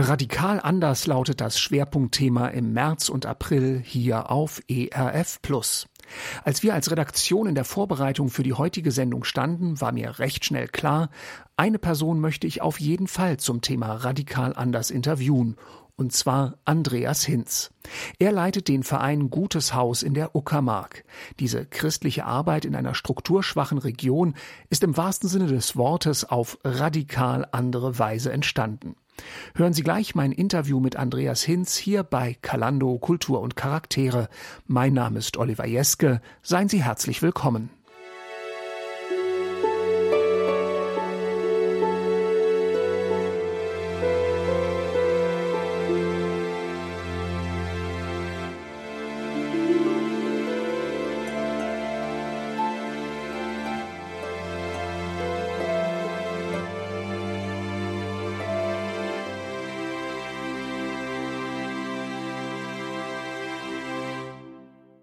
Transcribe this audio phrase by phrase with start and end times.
[0.00, 5.88] Radikal anders lautet das Schwerpunktthema im März und April hier auf ERF Plus.
[6.44, 10.44] Als wir als Redaktion in der Vorbereitung für die heutige Sendung standen, war mir recht
[10.44, 11.10] schnell klar,
[11.56, 15.56] eine Person möchte ich auf jeden Fall zum Thema radikal anders interviewen,
[15.96, 17.72] und zwar Andreas Hinz.
[18.20, 21.04] Er leitet den Verein Gutes Haus in der Uckermark.
[21.40, 24.34] Diese christliche Arbeit in einer strukturschwachen Region
[24.70, 28.94] ist im wahrsten Sinne des Wortes auf radikal andere Weise entstanden.
[29.54, 34.28] Hören Sie gleich mein Interview mit Andreas Hinz hier bei Kalando Kultur und Charaktere.
[34.66, 36.20] Mein Name ist Oliver Jeske.
[36.42, 37.70] Seien Sie herzlich willkommen.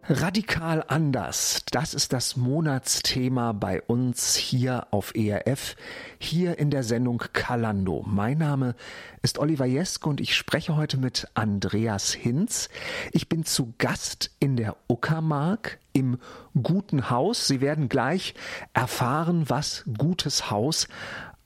[0.07, 5.75] Radikal anders, das ist das Monatsthema bei uns hier auf ERF,
[6.19, 8.03] hier in der Sendung Kalando.
[8.05, 8.75] Mein Name
[9.23, 12.69] ist Oliver Jesk und ich spreche heute mit Andreas Hinz.
[13.13, 16.19] Ich bin zu Gast in der Uckermark im
[16.61, 17.47] Guten Haus.
[17.47, 18.35] Sie werden gleich
[18.75, 20.87] erfahren, was Gutes Haus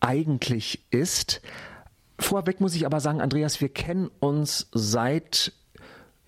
[0.02, 1.42] eigentlich ist.
[2.20, 5.54] Vorweg muss ich aber sagen, Andreas, wir kennen uns seit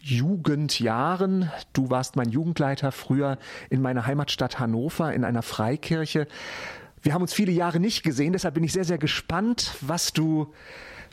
[0.02, 1.52] Jugendjahren.
[1.74, 3.38] Du warst mein Jugendleiter früher
[3.70, 6.28] in meiner Heimatstadt Hannover in einer Freikirche.
[7.02, 10.54] Wir haben uns viele Jahre nicht gesehen, deshalb bin ich sehr, sehr gespannt, was du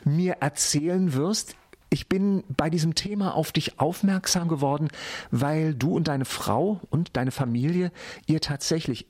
[0.05, 1.55] mir erzählen wirst.
[1.89, 4.89] Ich bin bei diesem Thema auf dich aufmerksam geworden,
[5.31, 7.91] weil du und deine Frau und deine Familie
[8.27, 9.07] ihr tatsächlich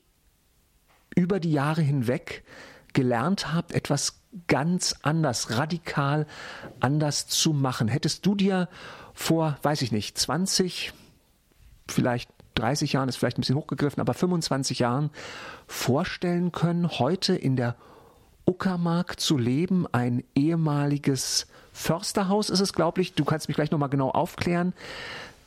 [1.14, 2.44] über die Jahre hinweg
[2.92, 6.26] gelernt habt, etwas ganz anders, radikal
[6.80, 7.88] anders zu machen.
[7.88, 8.68] Hättest du dir
[9.14, 10.92] vor, weiß ich nicht, 20,
[11.88, 15.10] vielleicht 30 Jahren ist vielleicht ein bisschen hochgegriffen, aber 25 Jahren
[15.66, 17.76] vorstellen können, heute in der
[18.46, 23.14] Uckermark zu leben, ein ehemaliges Försterhaus ist es, glaube ich.
[23.14, 24.72] Du kannst mich gleich nochmal genau aufklären.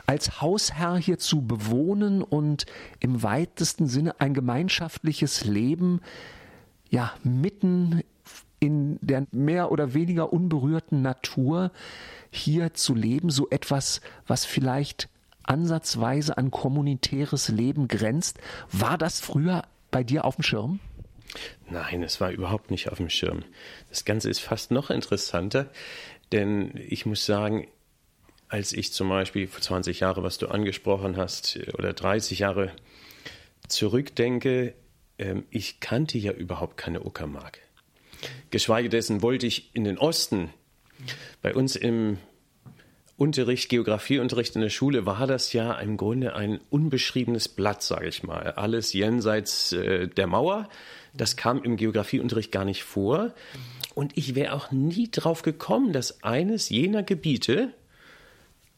[0.05, 2.65] Als Hausherr hier zu bewohnen und
[2.99, 6.01] im weitesten Sinne ein gemeinschaftliches Leben,
[6.89, 8.01] ja, mitten
[8.63, 11.69] in der mehr oder weniger unberührten Natur
[12.31, 15.09] hier zu leben, so etwas, was vielleicht
[15.43, 18.39] ansatzweise an kommunitäres Leben grenzt.
[18.71, 20.79] War das früher bei dir auf dem Schirm?
[21.69, 23.43] Nein, es war überhaupt nicht auf dem Schirm.
[23.89, 25.69] Das Ganze ist fast noch interessanter,
[26.31, 27.67] denn ich muss sagen,
[28.47, 32.71] als ich zum Beispiel vor 20 Jahre, was du angesprochen hast, oder 30 Jahre
[33.67, 34.73] zurückdenke,
[35.17, 37.59] ähm, ich kannte ja überhaupt keine Uckermark.
[38.49, 40.49] Geschweige dessen wollte ich in den Osten
[41.41, 42.17] bei uns im
[43.15, 48.23] Unterricht, Geografieunterricht in der Schule war das ja im Grunde ein unbeschriebenes Blatt, sage ich
[48.23, 48.53] mal.
[48.53, 50.67] Alles jenseits äh, der Mauer.
[51.13, 53.33] Das kam im Geografieunterricht gar nicht vor.
[53.93, 57.73] Und ich wäre auch nie drauf gekommen, dass eines jener Gebiete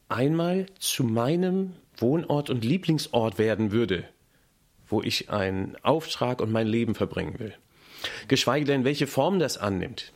[0.08, 4.04] einmal zu meinem Wohnort und Lieblingsort werden würde,
[4.86, 7.54] wo ich einen Auftrag und mein Leben verbringen will.
[8.28, 10.12] Geschweige denn, welche Form das annimmt.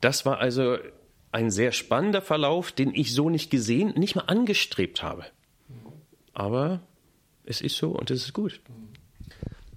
[0.00, 0.78] Das war also
[1.32, 5.26] ein sehr spannender Verlauf, den ich so nicht gesehen, nicht mal angestrebt habe.
[6.32, 6.80] Aber
[7.44, 8.60] es ist so und es ist gut.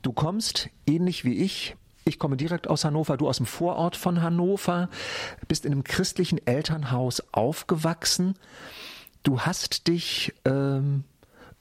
[0.02, 1.76] Du kommst ähnlich wie ich.
[2.06, 4.90] Ich komme direkt aus Hannover, du aus dem Vorort von Hannover,
[5.48, 8.36] bist in einem christlichen Elternhaus aufgewachsen.
[9.24, 11.06] Du hast dich ähm,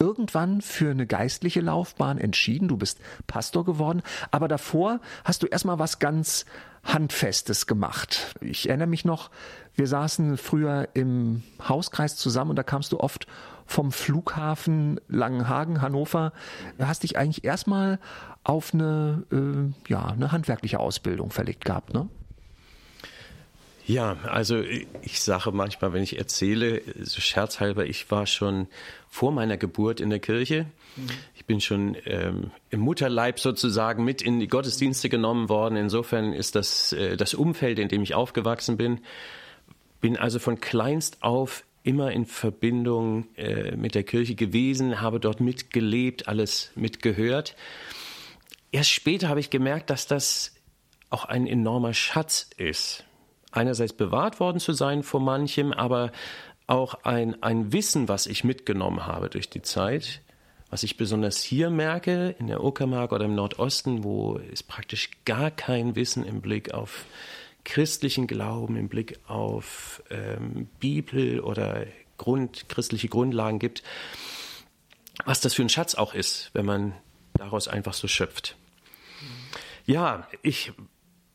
[0.02, 2.66] irgendwann für eine geistliche Laufbahn entschieden.
[2.66, 2.98] Du bist
[3.28, 4.02] Pastor geworden,
[4.32, 6.44] aber davor hast du erstmal was ganz
[6.82, 8.34] Handfestes gemacht.
[8.40, 9.30] Ich erinnere mich noch,
[9.76, 13.28] wir saßen früher im Hauskreis zusammen und da kamst du oft
[13.64, 16.32] vom Flughafen Langenhagen, Hannover.
[16.78, 18.00] Da hast dich eigentlich erstmal
[18.42, 22.08] auf eine, äh, ja, eine handwerkliche Ausbildung verlegt gehabt, ne?
[23.86, 28.68] Ja, also ich sage manchmal, wenn ich erzähle, so scherzhalber, ich war schon
[29.08, 30.66] vor meiner Geburt in der Kirche.
[30.96, 31.08] Mhm.
[31.34, 35.76] Ich bin schon ähm, im Mutterleib sozusagen mit in die Gottesdienste genommen worden.
[35.76, 39.00] Insofern ist das äh, das Umfeld, in dem ich aufgewachsen bin.
[40.00, 45.40] Bin also von kleinst auf immer in Verbindung äh, mit der Kirche gewesen, habe dort
[45.40, 47.56] mitgelebt, alles mitgehört.
[48.70, 50.54] Erst später habe ich gemerkt, dass das
[51.10, 53.04] auch ein enormer Schatz ist
[53.52, 56.10] einerseits bewahrt worden zu sein vor manchem, aber
[56.66, 60.22] auch ein, ein Wissen, was ich mitgenommen habe durch die Zeit,
[60.70, 65.50] was ich besonders hier merke, in der Uckermark oder im Nordosten, wo es praktisch gar
[65.50, 67.04] kein Wissen im Blick auf
[67.64, 73.82] christlichen Glauben, im Blick auf ähm, Bibel oder Grund, christliche Grundlagen gibt,
[75.24, 76.94] was das für ein Schatz auch ist, wenn man
[77.34, 78.56] daraus einfach so schöpft.
[79.84, 80.72] Ja, ich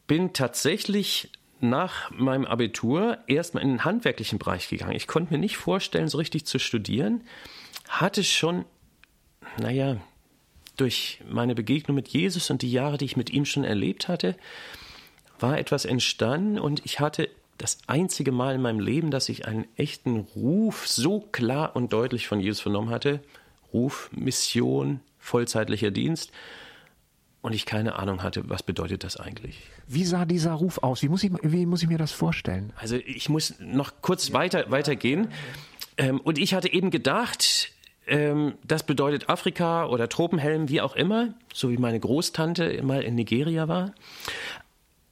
[0.07, 4.95] bin tatsächlich nach meinem Abitur erstmal in den handwerklichen Bereich gegangen.
[4.95, 7.21] Ich konnte mir nicht vorstellen, so richtig zu studieren.
[7.87, 8.65] Hatte schon,
[9.59, 9.97] naja,
[10.75, 14.35] durch meine Begegnung mit Jesus und die Jahre, die ich mit ihm schon erlebt hatte,
[15.39, 19.65] war etwas entstanden und ich hatte das einzige Mal in meinem Leben, dass ich einen
[19.75, 23.21] echten Ruf so klar und deutlich von Jesus vernommen hatte.
[23.73, 26.31] Ruf, Mission, vollzeitlicher Dienst.
[27.41, 29.63] Und ich keine Ahnung hatte, was bedeutet das eigentlich.
[29.87, 31.01] Wie sah dieser Ruf aus?
[31.01, 32.73] Wie muss ich, wie muss ich mir das vorstellen?
[32.75, 35.29] Also ich muss noch kurz weiter, weitergehen.
[35.97, 37.71] Ähm, und ich hatte eben gedacht,
[38.05, 43.15] ähm, das bedeutet Afrika oder Tropenhelm, wie auch immer, so wie meine Großtante mal in
[43.15, 43.93] Nigeria war.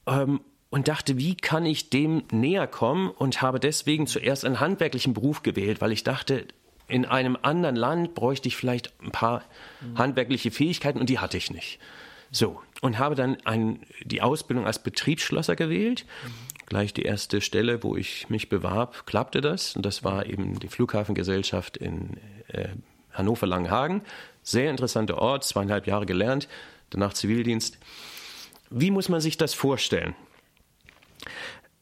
[0.07, 5.13] Ähm, und dachte, wie kann ich dem näher kommen und habe deswegen zuerst einen handwerklichen
[5.13, 6.47] Beruf gewählt, weil ich dachte,
[6.87, 9.43] in einem anderen Land bräuchte ich vielleicht ein paar
[9.95, 11.79] handwerkliche Fähigkeiten und die hatte ich nicht.
[12.29, 16.05] So, und habe dann ein, die Ausbildung als Betriebsschlosser gewählt.
[16.67, 19.75] Gleich die erste Stelle, wo ich mich bewarb, klappte das.
[19.75, 22.17] Und das war eben die Flughafengesellschaft in
[22.47, 22.69] äh,
[23.11, 24.01] Hannover-Langenhagen.
[24.41, 26.47] Sehr interessanter Ort, zweieinhalb Jahre gelernt,
[26.89, 27.77] danach Zivildienst.
[28.69, 30.15] Wie muss man sich das vorstellen?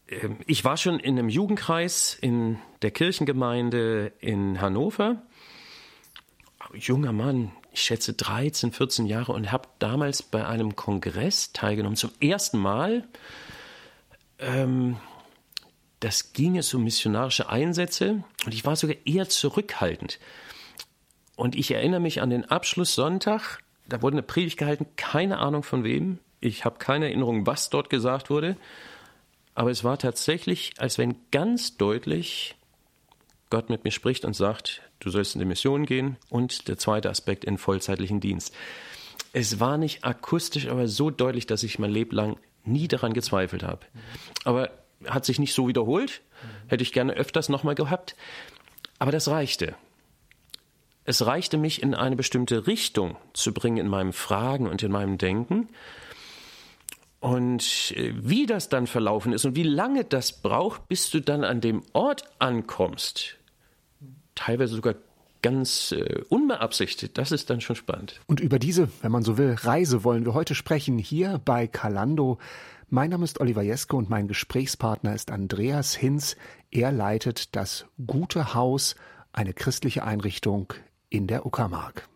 [0.10, 5.22] Ähm, ich war schon in einem Jugendkreis in der Kirchengemeinde in Hannover.
[6.74, 12.12] Junger Mann, ich schätze 13, 14 Jahre und habe damals bei einem Kongress teilgenommen, zum
[12.20, 13.08] ersten Mal.
[14.40, 14.98] Ähm,
[16.00, 20.20] das ging es um missionarische Einsätze und ich war sogar eher zurückhaltend.
[21.36, 25.84] Und ich erinnere mich an den Abschlusssonntag, da wurde eine Predigt gehalten, keine Ahnung von
[25.84, 26.20] wem.
[26.40, 28.58] Ich habe keine Erinnerung, was dort gesagt wurde.
[29.56, 32.56] Aber es war tatsächlich, als wenn ganz deutlich
[33.50, 37.10] Gott mit mir spricht und sagt, du sollst in die Mission gehen und der zweite
[37.10, 38.54] Aspekt in vollzeitlichen Dienst.
[39.32, 43.64] Es war nicht akustisch, aber so deutlich, dass ich mein Leben lang nie daran gezweifelt
[43.64, 43.82] habe.
[44.46, 44.72] Aber
[45.06, 46.22] hat sich nicht so wiederholt,
[46.68, 48.16] hätte ich gerne öfters nochmal gehabt.
[49.00, 49.76] Aber das reichte.
[51.06, 55.18] Es reichte mich in eine bestimmte Richtung zu bringen in meinem Fragen und in meinem
[55.18, 55.70] Denken.
[57.20, 61.44] Und äh, wie das dann verlaufen ist und wie lange das braucht, bis du dann
[61.44, 63.38] an dem Ort ankommst,
[64.36, 64.96] teilweise sogar
[65.42, 68.22] ganz äh, unbeabsichtigt, das ist dann schon spannend.
[68.26, 72.40] Und über diese, wenn man so will, Reise wollen wir heute sprechen, hier bei Kalando.
[72.90, 76.38] Mein Name ist Oliver Jeske und mein Gesprächspartner ist Andreas Hinz.
[76.72, 78.96] Er leitet das Gute Haus,
[79.32, 80.74] eine christliche Einrichtung
[81.10, 82.08] in der Uckermark.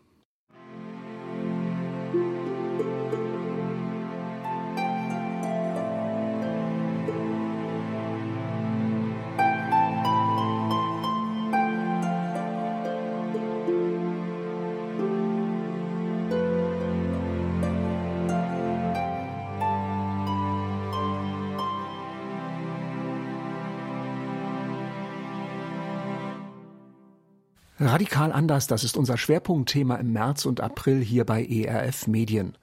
[27.88, 32.58] Radikal anders, das ist unser Schwerpunktthema im März und April hier bei ERF Medien.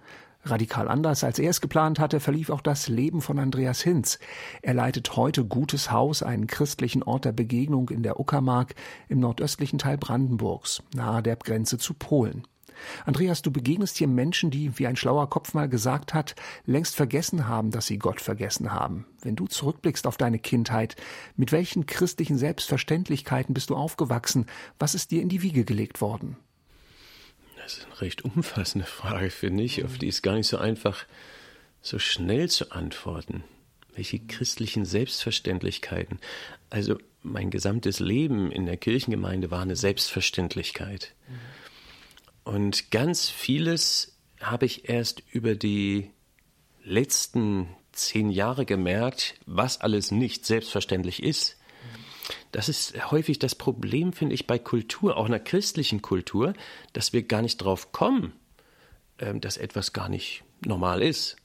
[0.45, 4.19] Radikal anders, als er es geplant hatte, verlief auch das Leben von Andreas Hinz.
[4.61, 8.75] Er leitet heute Gutes Haus, einen christlichen Ort der Begegnung in der Uckermark
[9.09, 12.47] im nordöstlichen Teil Brandenburgs, nahe der Grenze zu Polen.
[13.05, 16.35] Andreas, du begegnest hier Menschen, die, wie ein schlauer Kopf mal gesagt hat,
[16.67, 19.07] längst vergessen haben, dass sie Gott vergessen haben.
[19.23, 20.97] Wenn du zurückblickst auf deine Kindheit,
[21.37, 24.47] mit welchen christlichen Selbstverständlichkeiten bist du aufgewachsen?
[24.79, 26.37] Was ist dir in die Wiege gelegt worden?
[27.57, 31.07] Das ist eine recht umfassende Frage, finde ich, auf die ist gar nicht so einfach,
[31.81, 33.43] so schnell zu antworten.
[33.95, 36.19] Welche christlichen Selbstverständlichkeiten?
[36.69, 41.15] Also mein gesamtes Leben in der Kirchengemeinde war eine Selbstverständlichkeit.
[41.29, 41.35] Mhm.
[42.45, 46.11] Und ganz vieles habe ich erst über die
[46.83, 51.57] letzten zehn Jahre gemerkt, was alles nicht selbstverständlich ist.
[52.53, 56.55] Das ist häufig das Problem, finde ich, bei Kultur, auch einer christlichen Kultur,
[56.93, 58.33] dass wir gar nicht drauf kommen,
[59.19, 61.37] ähm, dass etwas gar nicht normal ist.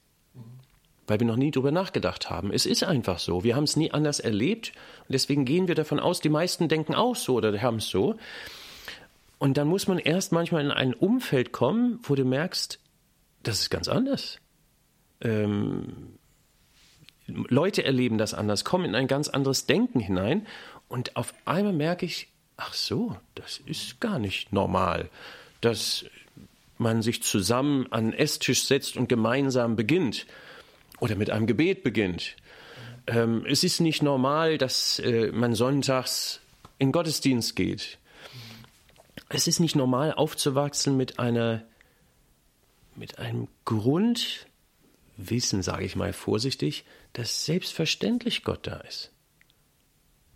[1.06, 2.52] Weil wir noch nie drüber nachgedacht haben.
[2.52, 3.42] Es ist einfach so.
[3.42, 6.94] Wir haben es nie anders erlebt und deswegen gehen wir davon aus, die meisten denken
[6.94, 8.16] auch so oder haben es so.
[9.40, 12.78] Und dann muss man erst manchmal in ein Umfeld kommen, wo du merkst,
[13.42, 14.38] das ist ganz anders.
[15.22, 16.18] Ähm,
[17.26, 20.46] Leute erleben das anders, kommen in ein ganz anderes Denken hinein
[20.88, 22.28] und auf einmal merke ich,
[22.58, 25.08] ach so, das ist gar nicht normal,
[25.62, 26.04] dass
[26.76, 30.26] man sich zusammen an den Esstisch setzt und gemeinsam beginnt
[30.98, 32.36] oder mit einem Gebet beginnt.
[33.06, 36.40] Ähm, es ist nicht normal, dass äh, man sonntags
[36.76, 37.96] in Gottesdienst geht.
[39.30, 41.62] Es ist nicht normal aufzuwachsen mit einer
[42.96, 49.12] mit einem Grundwissen, sage ich mal vorsichtig, dass selbstverständlich Gott da ist.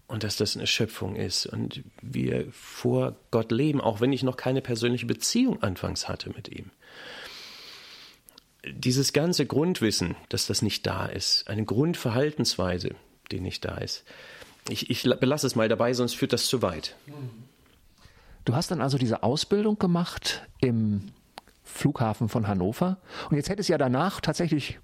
[0.07, 4.37] Und dass das eine Schöpfung ist und wir vor Gott leben, auch wenn ich noch
[4.37, 6.71] keine persönliche Beziehung anfangs hatte mit ihm.
[8.65, 12.95] Dieses ganze Grundwissen, dass das nicht da ist, eine Grundverhaltensweise,
[13.33, 14.05] die nicht da ist.
[14.69, 16.97] Ich, ich belasse es mal dabei, sonst führt das zu weit.
[18.45, 21.13] Du hast dann also diese Ausbildung gemacht im
[21.63, 22.99] Flughafen von Hannover.
[23.31, 24.79] Und jetzt hätte es ja danach tatsächlich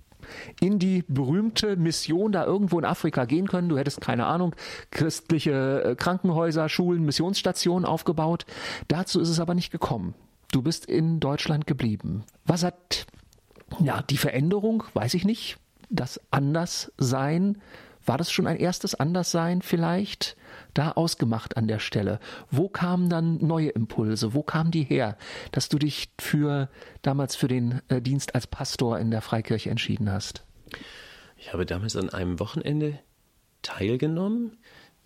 [0.61, 3.69] in die berühmte Mission da irgendwo in Afrika gehen können.
[3.69, 4.55] Du hättest, keine Ahnung,
[4.91, 8.47] christliche äh, Krankenhäuser, Schulen, Missionsstationen aufgebaut.
[8.89, 10.15] Dazu ist es aber nicht gekommen.
[10.53, 12.25] Du bist in Deutschland geblieben.
[12.45, 13.07] Was hat,
[13.81, 15.59] ja, die Veränderung, weiß ich nicht,
[15.91, 17.59] das Anderssein,
[18.05, 20.37] war das schon ein erstes Anderssein vielleicht?
[20.75, 22.21] Da ausgemacht an der Stelle?
[22.51, 24.35] Wo kamen dann neue Impulse?
[24.35, 25.17] Wo kamen die her,
[25.53, 26.69] dass du dich für
[27.03, 30.45] damals für den äh, Dienst als Pastor in der Freikirche entschieden hast?
[31.37, 32.99] Ich habe damals an einem Wochenende
[33.63, 34.59] teilgenommen.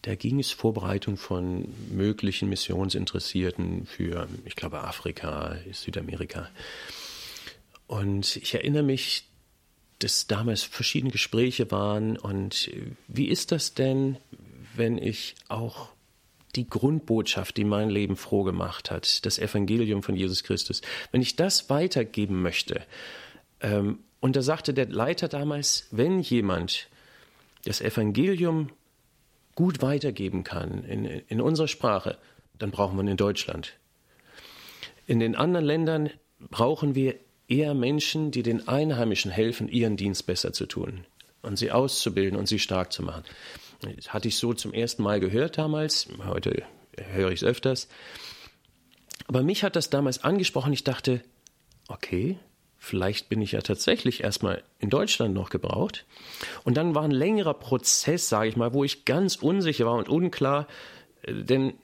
[0.02, 6.50] Da ging es Vorbereitung von möglichen Missionsinteressierten für, ich glaube, Afrika, Südamerika.
[7.86, 9.28] Und ich erinnere mich,
[10.00, 12.18] dass damals verschiedene Gespräche waren.
[12.18, 12.70] Und
[13.08, 14.18] wie ist das denn,
[14.76, 15.88] wenn ich auch
[16.56, 21.36] die Grundbotschaft, die mein Leben froh gemacht hat, das Evangelium von Jesus Christus, wenn ich
[21.36, 22.82] das weitergeben möchte,
[23.60, 26.88] ähm, und da sagte der Leiter damals, wenn jemand
[27.66, 28.70] das Evangelium
[29.54, 32.16] gut weitergeben kann in, in unserer Sprache,
[32.58, 33.74] dann brauchen wir ihn in Deutschland.
[35.06, 37.16] In den anderen Ländern brauchen wir
[37.48, 41.04] eher Menschen, die den Einheimischen helfen, ihren Dienst besser zu tun
[41.42, 43.24] und sie auszubilden und sie stark zu machen.
[43.96, 46.08] Das hatte ich so zum ersten Mal gehört damals.
[46.26, 46.62] Heute
[47.12, 47.88] höre ich es öfters.
[49.26, 50.72] Aber mich hat das damals angesprochen.
[50.72, 51.22] Ich dachte,
[51.88, 52.38] okay,
[52.78, 56.04] vielleicht bin ich ja tatsächlich erstmal in Deutschland noch gebraucht.
[56.64, 60.08] Und dann war ein längerer Prozess, sage ich mal, wo ich ganz unsicher war und
[60.08, 60.66] unklar,
[61.26, 61.74] denn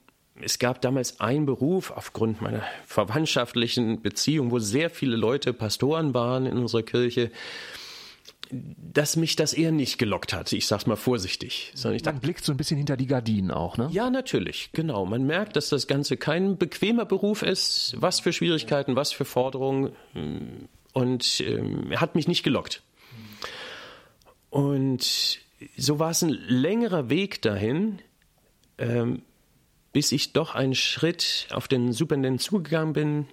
[0.42, 6.47] es gab damals einen Beruf aufgrund meiner verwandtschaftlichen Beziehung, wo sehr viele Leute Pastoren waren
[6.47, 7.30] in unserer Kirche
[8.50, 10.52] dass mich das eher nicht gelockt hat.
[10.52, 11.73] Ich sag's mal vorsichtig.
[11.75, 13.88] Sondern ich Man blickt so ein bisschen hinter die Gardinen auch, ne?
[13.92, 15.07] Ja, natürlich, genau.
[15.07, 17.95] Man merkt, dass das Ganze kein bequemer Beruf ist.
[17.99, 19.92] Was für Schwierigkeiten, was für Forderungen.
[20.92, 22.83] Und ähm, er hat mich nicht gelockt.
[24.50, 25.40] Und
[25.76, 28.00] so war es ein längerer Weg dahin,
[28.78, 29.23] ähm,
[29.92, 33.26] bis ich doch einen Schritt auf den Superintendenten zugegangen bin,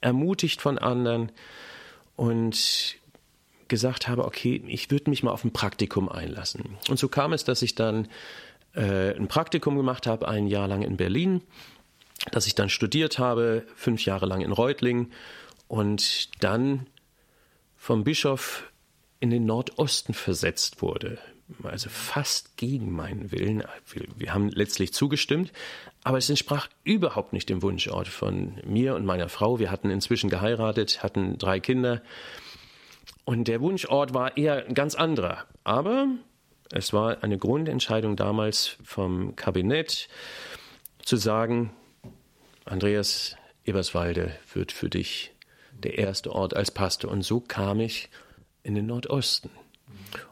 [0.00, 1.32] ermutigt von anderen
[2.16, 2.96] und
[3.70, 6.76] gesagt habe, okay, ich würde mich mal auf ein Praktikum einlassen.
[6.90, 8.08] Und so kam es, dass ich dann
[8.74, 11.40] äh, ein Praktikum gemacht habe, ein Jahr lang in Berlin,
[12.30, 15.12] dass ich dann studiert habe, fünf Jahre lang in Reutlingen
[15.68, 16.86] und dann
[17.76, 18.70] vom Bischof
[19.20, 21.18] in den Nordosten versetzt wurde.
[21.62, 23.64] Also fast gegen meinen Willen.
[23.92, 25.52] Wir, wir haben letztlich zugestimmt,
[26.04, 29.58] aber es entsprach überhaupt nicht dem Wunschort von mir und meiner Frau.
[29.58, 32.02] Wir hatten inzwischen geheiratet, hatten drei Kinder
[33.30, 35.44] und der Wunschort war eher ein ganz anderer.
[35.62, 36.08] Aber
[36.72, 40.08] es war eine Grundentscheidung damals vom Kabinett
[41.00, 41.70] zu sagen,
[42.64, 45.30] Andreas Eberswalde wird für dich
[45.70, 47.08] der erste Ort als Pastor.
[47.08, 48.08] Und so kam ich
[48.64, 49.50] in den Nordosten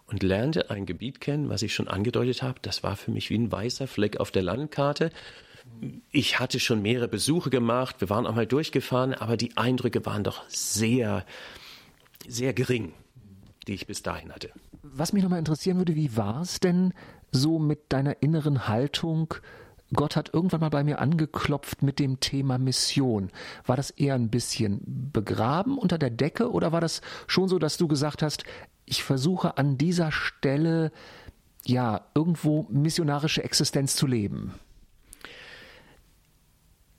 [0.09, 2.59] und lernte ein Gebiet kennen, was ich schon angedeutet habe.
[2.63, 5.13] Das war für mich wie ein weißer Fleck auf der Landkarte.
[6.11, 10.25] Ich hatte schon mehrere Besuche gemacht, wir waren auch mal durchgefahren, aber die Eindrücke waren
[10.25, 11.25] doch sehr
[12.27, 12.93] sehr gering,
[13.67, 14.51] die ich bis dahin hatte.
[14.83, 16.93] Was mich nochmal interessieren würde, wie war es denn
[17.31, 19.35] so mit deiner inneren Haltung?
[19.95, 23.31] Gott hat irgendwann mal bei mir angeklopft mit dem Thema Mission.
[23.65, 27.79] War das eher ein bisschen begraben unter der Decke oder war das schon so, dass
[27.79, 28.45] du gesagt hast,
[28.85, 30.93] ich versuche an dieser Stelle
[31.65, 34.55] ja irgendwo missionarische Existenz zu leben?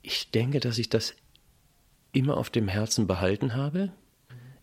[0.02, 1.14] Ich denke, dass ich das
[2.12, 3.92] immer auf dem Herzen behalten habe.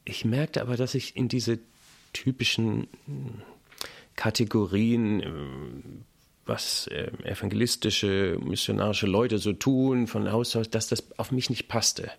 [0.08, 1.60] Ich merkte aber, dass ich in diese
[2.14, 3.42] typischen hm,
[4.16, 5.30] Kategorien, äh,
[6.46, 11.68] was äh, evangelistische, missionarische Leute so tun, von Haus aus, dass das auf mich nicht
[11.68, 12.10] passte.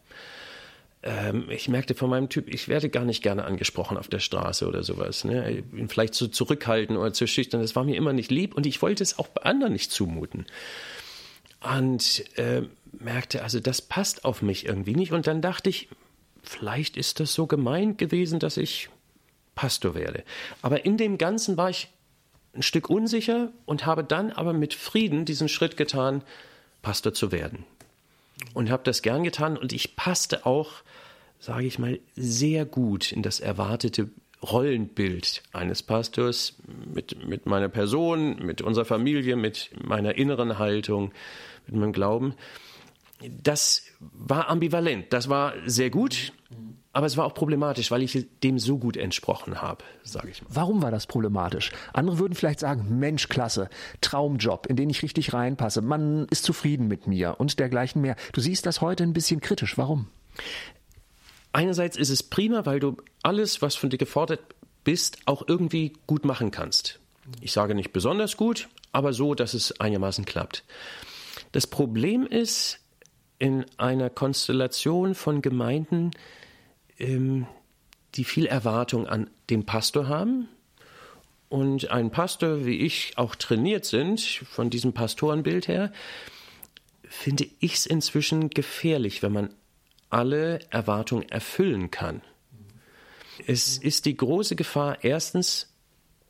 [1.03, 4.69] Ähm, ich merkte von meinem Typ, ich werde gar nicht gerne angesprochen auf der Straße
[4.69, 5.25] oder sowas.
[5.25, 5.65] Ne?
[5.89, 7.63] Vielleicht zu zurückhalten oder zu schüchtern.
[7.63, 10.45] Das war mir immer nicht lieb und ich wollte es auch bei anderen nicht zumuten.
[11.61, 15.13] Und äh, merkte, also das passt auf mich irgendwie nicht.
[15.13, 15.89] Und dann dachte ich,
[16.43, 18.89] vielleicht ist das so gemeint gewesen, dass ich
[19.55, 20.25] Pastor werde.
[20.63, 21.89] Aber in dem Ganzen war ich
[22.55, 26.23] ein Stück unsicher und habe dann aber mit Frieden diesen Schritt getan,
[26.83, 27.65] Pastor zu werden.
[28.55, 30.71] Und habe das gern getan und ich passte auch,
[31.41, 34.11] sage ich mal, sehr gut in das erwartete
[34.43, 36.55] Rollenbild eines Pastors
[36.95, 41.13] mit, mit meiner Person, mit unserer Familie, mit meiner inneren Haltung,
[41.67, 42.35] mit meinem Glauben.
[43.43, 46.33] Das war ambivalent, das war sehr gut,
[46.93, 50.51] aber es war auch problematisch, weil ich dem so gut entsprochen habe, sage ich mal.
[50.53, 51.71] Warum war das problematisch?
[51.93, 53.71] Andere würden vielleicht sagen, Mensch, klasse,
[54.01, 58.17] Traumjob, in den ich richtig reinpasse, man ist zufrieden mit mir und dergleichen mehr.
[58.33, 59.79] Du siehst das heute ein bisschen kritisch.
[59.79, 60.09] Warum?
[61.53, 64.41] Einerseits ist es prima, weil du alles, was von dir gefordert
[64.85, 67.01] bist, auch irgendwie gut machen kannst.
[67.41, 70.65] Ich sage nicht besonders gut, aber so, dass es einigermaßen klappt.
[71.53, 72.81] Das Problem ist,
[73.39, 76.11] in einer Konstellation von Gemeinden,
[76.99, 77.47] ähm,
[78.15, 80.49] die viel Erwartung an den Pastor haben
[81.49, 85.93] und ein Pastor wie ich auch trainiert sind, von diesem Pastorenbild her,
[87.05, 89.55] finde ich es inzwischen gefährlich, wenn man
[90.11, 92.23] alle Erwartungen erfüllen kann.
[93.47, 95.73] Es ist die große Gefahr, erstens,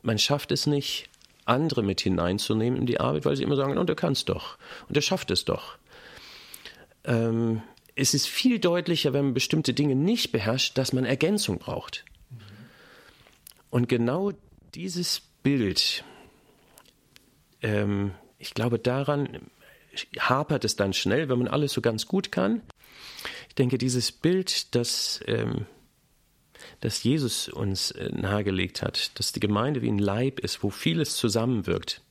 [0.01, 1.09] man schafft es nicht,
[1.45, 4.95] andere mit hineinzunehmen in die Arbeit, weil sie immer sagen, und er es doch und
[4.95, 5.78] er schafft es doch.
[7.09, 7.63] Ähm,
[7.95, 12.05] es ist viel deutlicher, wenn man bestimmte Dinge nicht beherrscht, dass man Ergänzung braucht.
[13.69, 14.31] Und genau
[14.73, 16.03] dieses Bild,
[17.61, 19.49] ähm, ich glaube, daran
[20.17, 22.61] hapert es dann schnell, wenn man alles so ganz gut kann.
[23.49, 25.65] Ich denke, dieses Bild, das, ähm,
[26.79, 31.15] das Jesus uns äh, nahegelegt hat, dass die Gemeinde wie ein Leib ist, wo vieles
[31.17, 32.01] zusammenwirkt,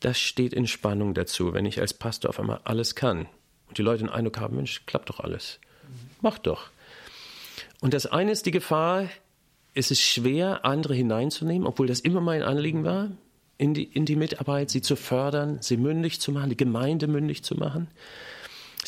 [0.00, 3.28] das steht in Spannung dazu, wenn ich als Pastor auf einmal alles kann
[3.68, 5.58] und die Leute den Eindruck haben, Mensch, klappt doch alles.
[6.20, 6.70] Mach doch.
[7.80, 9.08] Und das eine ist die Gefahr,
[9.74, 13.10] es ist schwer, andere hineinzunehmen, obwohl das immer mein Anliegen war,
[13.58, 17.42] in die, in die Mitarbeit, sie zu fördern, sie mündig zu machen, die Gemeinde mündig
[17.42, 17.88] zu machen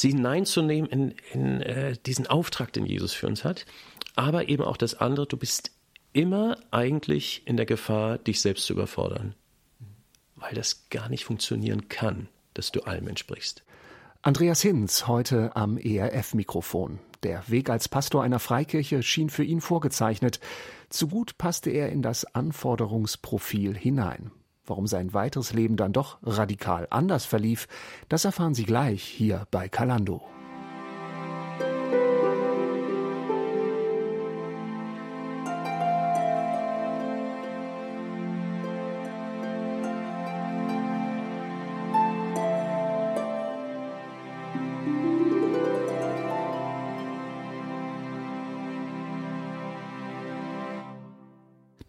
[0.01, 3.67] sie hineinzunehmen in, in äh, diesen Auftrag, den Jesus für uns hat.
[4.15, 5.73] Aber eben auch das andere, du bist
[6.13, 9.35] immer eigentlich in der Gefahr, dich selbst zu überfordern.
[10.37, 13.63] Weil das gar nicht funktionieren kann, dass du allem entsprichst.
[14.21, 16.99] Andreas Hinz heute am ERF-Mikrofon.
[17.23, 20.41] Der Weg als Pastor einer Freikirche schien für ihn vorgezeichnet.
[20.89, 24.33] Zu gut passte er in das Anforderungsprofil hinein.
[24.67, 27.69] Warum sein weiteres Leben dann doch radikal anders verlief,
[28.09, 30.23] das erfahren Sie gleich hier bei Kalando.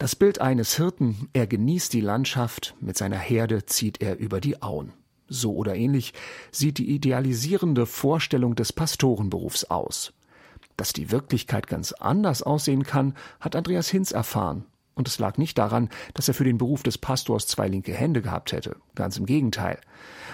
[0.09, 4.59] Das Bild eines Hirten, er genießt die Landschaft, mit seiner Herde zieht er über die
[4.63, 4.91] Auen.
[5.27, 6.15] So oder ähnlich
[6.51, 10.13] sieht die idealisierende Vorstellung des Pastorenberufs aus.
[10.77, 14.65] Dass die Wirklichkeit ganz anders aussehen kann, hat Andreas Hinz erfahren.
[14.95, 18.23] Und es lag nicht daran, dass er für den Beruf des Pastors zwei linke Hände
[18.23, 18.77] gehabt hätte.
[18.95, 19.79] Ganz im Gegenteil.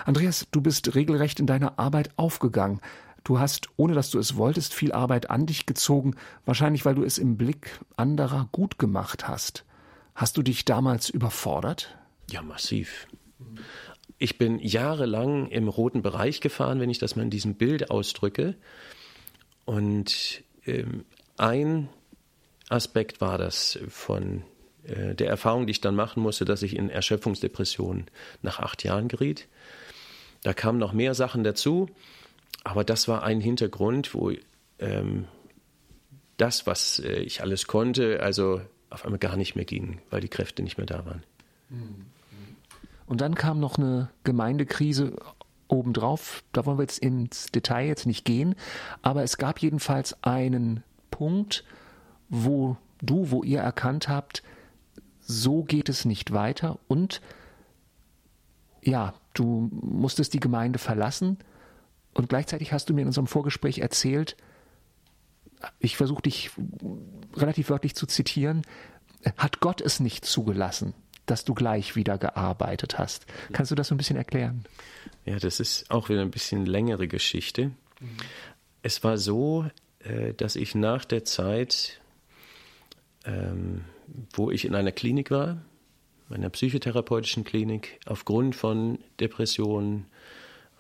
[0.06, 2.80] Andreas, du bist regelrecht in deiner Arbeit aufgegangen.
[3.26, 7.04] Du hast, ohne dass du es wolltest, viel Arbeit an dich gezogen, wahrscheinlich weil du
[7.04, 9.66] es im Blick anderer gut gemacht hast.
[10.14, 11.98] Hast du dich damals überfordert?
[12.30, 13.08] Ja, massiv.
[14.20, 18.56] Ich bin jahrelang im roten Bereich gefahren, wenn ich das mal in diesem Bild ausdrücke.
[19.66, 21.04] Und ähm,
[21.36, 21.90] ein
[22.70, 24.44] Aspekt war das von
[24.84, 28.06] äh, der Erfahrung, die ich dann machen musste, dass ich in Erschöpfungsdepressionen
[28.44, 29.48] nach acht Jahren geriet.
[30.44, 31.90] Da kamen noch mehr Sachen dazu.
[32.66, 34.32] Aber das war ein Hintergrund, wo
[34.80, 35.28] ähm,
[36.36, 40.28] das, was äh, ich alles konnte, also auf einmal gar nicht mehr ging, weil die
[40.28, 41.24] Kräfte nicht mehr da waren.
[43.06, 45.16] Und dann kam noch eine Gemeindekrise
[45.68, 46.44] obendrauf.
[46.54, 48.56] Da wollen wir jetzt ins Detail jetzt nicht gehen.
[49.04, 51.64] Aber es gab jedenfalls einen Punkt,
[52.30, 54.42] wo du, wo ihr erkannt habt,
[55.22, 56.80] so geht es nicht weiter.
[56.88, 57.22] Und
[58.82, 61.38] ja, du musstest die Gemeinde verlassen
[62.16, 64.36] und gleichzeitig hast du mir in unserem Vorgespräch erzählt,
[65.80, 66.50] ich versuche dich
[67.36, 68.64] relativ wörtlich zu zitieren,
[69.38, 70.94] hat Gott es nicht zugelassen,
[71.26, 73.26] dass du gleich wieder gearbeitet hast.
[73.52, 74.64] Kannst du das so ein bisschen erklären?
[75.26, 77.72] Ja, das ist auch wieder ein bisschen längere Geschichte.
[78.00, 78.18] Mhm.
[78.82, 79.66] Es war so,
[80.00, 82.00] äh, dass ich nach der Zeit,
[83.26, 83.84] ähm,
[84.34, 85.62] wo ich in einer Klinik war,
[86.30, 90.06] einer psychotherapeutischen Klinik, aufgrund von Depressionen,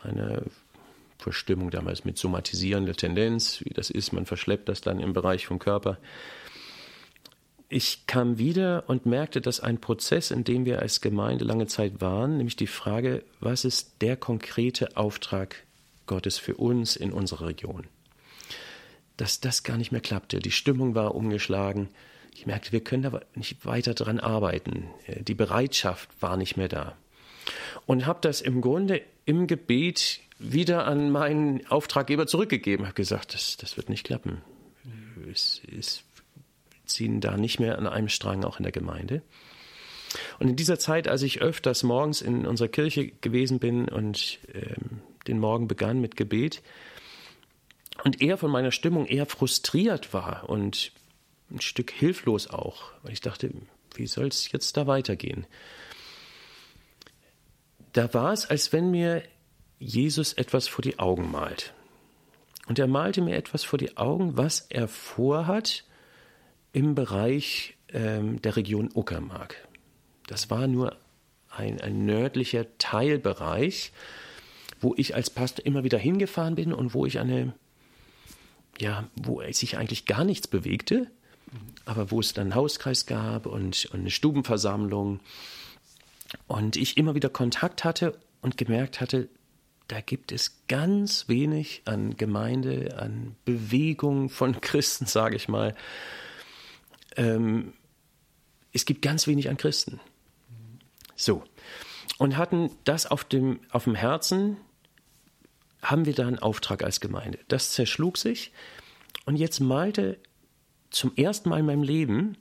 [0.02, 0.43] einer
[1.17, 5.60] Verstimmung damals mit somatisierender Tendenz, wie das ist, man verschleppt das dann im Bereich vom
[5.60, 5.97] Körper.
[7.69, 11.99] ich kam wieder und merkte, dass ein Prozess, in dem wir als Gemeinde lange Zeit
[11.99, 15.63] waren, nämlich die Frage, was ist der konkrete Auftrag
[16.06, 17.88] Gottes für uns in unserer Region?
[19.17, 20.39] Dass das gar nicht mehr klappte.
[20.39, 21.89] Die Stimmung war umgeschlagen.
[22.36, 24.89] Ich merkte, wir können aber nicht weiter daran arbeiten.
[25.21, 26.95] Die Bereitschaft war nicht mehr da.
[27.86, 32.86] Und habe das im Grunde im Gebet wieder an meinen Auftraggeber zurückgegeben.
[32.86, 34.41] Habe gesagt, das, das wird nicht klappen.
[35.32, 36.04] Es, es
[36.86, 39.21] ziehen da nicht mehr an einem Strang, auch in der Gemeinde.
[40.39, 45.02] Und in dieser Zeit, als ich öfters morgens in unserer Kirche gewesen bin und ähm,
[45.28, 46.62] den Morgen begann mit Gebet
[48.04, 50.91] und er von meiner Stimmung eher frustriert war und
[51.52, 53.52] ein Stück hilflos auch, weil ich dachte,
[53.95, 55.45] wie soll es jetzt da weitergehen?
[57.93, 59.24] Da war es, als wenn mir
[59.79, 61.73] Jesus etwas vor die Augen malt.
[62.67, 65.83] Und er malte mir etwas vor die Augen, was er vorhat
[66.73, 69.67] im Bereich ähm, der Region Uckermark.
[70.27, 70.97] Das war nur
[71.49, 73.91] ein, ein nördlicher Teilbereich,
[74.81, 77.53] wo ich als Pastor immer wieder hingefahren bin und wo ich eine,
[78.79, 81.09] ja, wo sich eigentlich gar nichts bewegte,
[81.85, 85.19] aber wo es dann einen Hauskreis gab und, und eine Stubenversammlung
[86.47, 89.29] und ich immer wieder Kontakt hatte und gemerkt hatte,
[89.88, 95.76] da gibt es ganz wenig an Gemeinde, an Bewegung von Christen, sage ich mal.
[97.15, 97.74] Ähm,
[98.74, 100.00] es gibt ganz wenig an Christen.
[101.15, 101.43] So.
[102.17, 104.58] Und hatten das auf dem, auf dem Herzen,
[105.82, 107.39] haben wir da einen Auftrag als Gemeinde.
[107.48, 108.52] Das zerschlug sich.
[109.26, 110.17] Und jetzt malte
[110.89, 112.38] zum ersten Mal in meinem Leben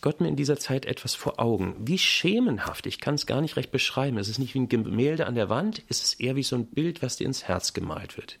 [0.00, 1.74] Gott mir in dieser Zeit etwas vor Augen.
[1.80, 4.18] Wie schemenhaft, ich kann es gar nicht recht beschreiben.
[4.18, 6.66] Es ist nicht wie ein Gemälde an der Wand, es ist eher wie so ein
[6.66, 8.38] Bild, was dir ins Herz gemalt wird.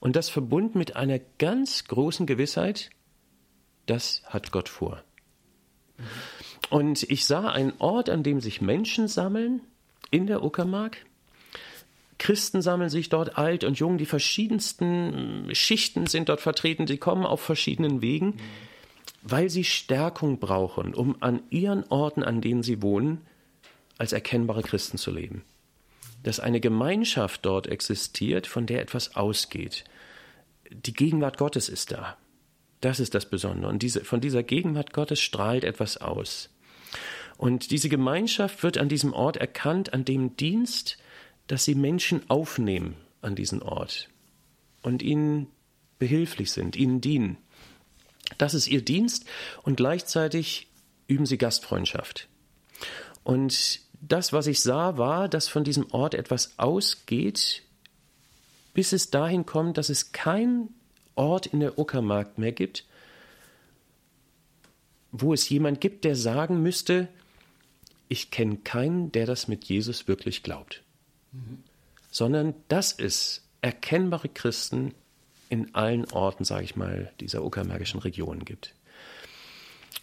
[0.00, 2.90] Und das verbunden mit einer ganz großen Gewissheit,
[3.86, 5.02] das hat Gott vor.
[6.70, 9.60] Und ich sah einen Ort, an dem sich Menschen sammeln,
[10.10, 11.04] in der Uckermark.
[12.18, 17.26] Christen sammeln sich dort, alt und jung, die verschiedensten Schichten sind dort vertreten, sie kommen
[17.26, 18.26] auf verschiedenen Wegen.
[18.28, 18.40] Mhm
[19.24, 23.22] weil sie Stärkung brauchen, um an ihren Orten, an denen sie wohnen,
[23.96, 25.44] als erkennbare Christen zu leben.
[26.22, 29.84] Dass eine Gemeinschaft dort existiert, von der etwas ausgeht.
[30.70, 32.18] Die Gegenwart Gottes ist da.
[32.82, 33.70] Das ist das Besondere.
[33.70, 36.50] Und diese, von dieser Gegenwart Gottes strahlt etwas aus.
[37.38, 40.98] Und diese Gemeinschaft wird an diesem Ort erkannt, an dem Dienst,
[41.46, 44.10] dass sie Menschen aufnehmen an diesen Ort
[44.82, 45.46] und ihnen
[45.98, 47.38] behilflich sind, ihnen dienen.
[48.38, 49.26] Das ist ihr Dienst
[49.62, 50.68] und gleichzeitig
[51.06, 52.28] üben sie Gastfreundschaft.
[53.22, 57.62] Und das, was ich sah, war, dass von diesem Ort etwas ausgeht,
[58.74, 60.74] bis es dahin kommt, dass es keinen
[61.14, 62.84] Ort in der Uckermark mehr gibt,
[65.12, 67.08] wo es jemand gibt, der sagen müsste,
[68.08, 70.82] ich kenne keinen, der das mit Jesus wirklich glaubt.
[71.32, 71.62] Mhm.
[72.10, 74.92] Sondern dass es erkennbare Christen
[75.48, 78.74] in allen Orten, sage ich mal, dieser uckermärkischen Region gibt.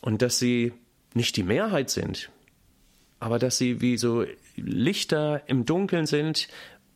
[0.01, 0.73] Und dass sie
[1.13, 2.29] nicht die Mehrheit sind,
[3.19, 4.25] aber dass sie wie so
[4.55, 6.47] Lichter im Dunkeln sind,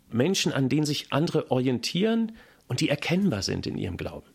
[0.10, 2.34] Menschen, an denen sich andere orientieren
[2.68, 4.28] und die erkennbar sind in ihrem Glauben.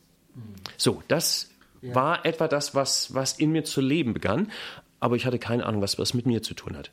[0.77, 1.51] So, das
[1.83, 1.95] ja.
[1.95, 4.51] war etwa das, was, was in mir zu leben begann,
[5.01, 6.93] aber ich hatte keine Ahnung, was das mit mir zu tun hat.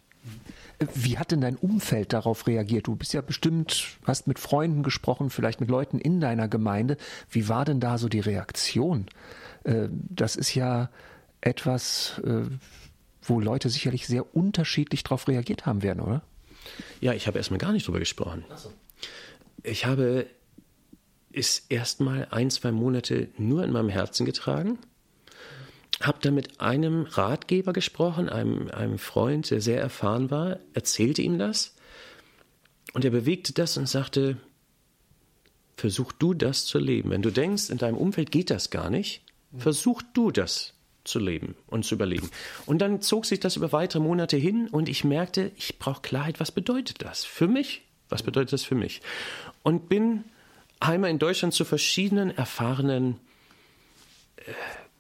[0.80, 2.86] Wie hat denn dein Umfeld darauf reagiert?
[2.86, 6.98] Du bist ja bestimmt, hast mit Freunden gesprochen, vielleicht mit Leuten in deiner Gemeinde.
[7.30, 9.08] Wie war denn da so die Reaktion?
[9.64, 10.90] Äh, das ist ja
[11.42, 12.44] etwas, äh,
[13.24, 16.22] wo Leute sicherlich sehr unterschiedlich darauf reagiert haben werden, oder?
[17.02, 18.44] Ja, ich habe erstmal gar nicht drüber gesprochen.
[18.56, 18.72] So.
[19.64, 20.28] Ich habe
[21.34, 24.78] es erstmal ein, zwei Monate nur in meinem Herzen getragen
[26.02, 31.40] habe da mit einem Ratgeber gesprochen, einem, einem Freund, der sehr erfahren war, erzählte ihm
[31.40, 31.76] das
[32.94, 34.38] und er bewegte das und sagte,
[35.76, 37.10] versuch du das zu leben.
[37.10, 39.22] Wenn du denkst, in deinem Umfeld geht das gar nicht,
[39.56, 42.30] versuch du das zu leben und zu überlegen.
[42.66, 46.40] Und dann zog sich das über weitere Monate hin und ich merkte, ich brauche Klarheit,
[46.40, 47.84] was bedeutet das für mich?
[48.10, 49.02] Was bedeutet das für mich?
[49.64, 50.26] Und bin
[50.80, 53.20] einmal in Deutschland zu verschiedenen erfahrenen
[54.38, 54.52] äh,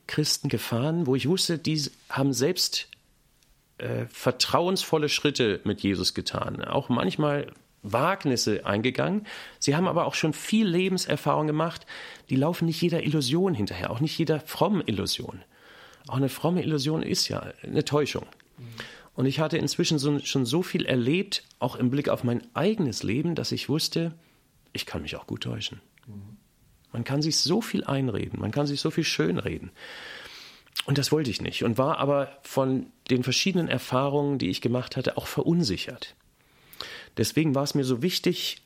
[0.07, 2.89] Christen gefahren, wo ich wusste, die haben selbst
[3.77, 7.51] äh, vertrauensvolle Schritte mit Jesus getan, auch manchmal
[7.83, 9.25] Wagnisse eingegangen.
[9.59, 11.85] Sie haben aber auch schon viel Lebenserfahrung gemacht.
[12.29, 15.43] Die laufen nicht jeder Illusion hinterher, auch nicht jeder frommen Illusion.
[16.07, 18.25] Auch eine fromme Illusion ist ja eine Täuschung.
[19.13, 23.03] Und ich hatte inzwischen so, schon so viel erlebt, auch im Blick auf mein eigenes
[23.03, 24.13] Leben, dass ich wusste,
[24.73, 25.81] ich kann mich auch gut täuschen.
[26.91, 29.71] Man kann sich so viel einreden, man kann sich so viel schönreden.
[30.85, 34.95] Und das wollte ich nicht und war aber von den verschiedenen Erfahrungen, die ich gemacht
[34.95, 36.15] hatte, auch verunsichert.
[37.17, 38.61] Deswegen war es mir so wichtig,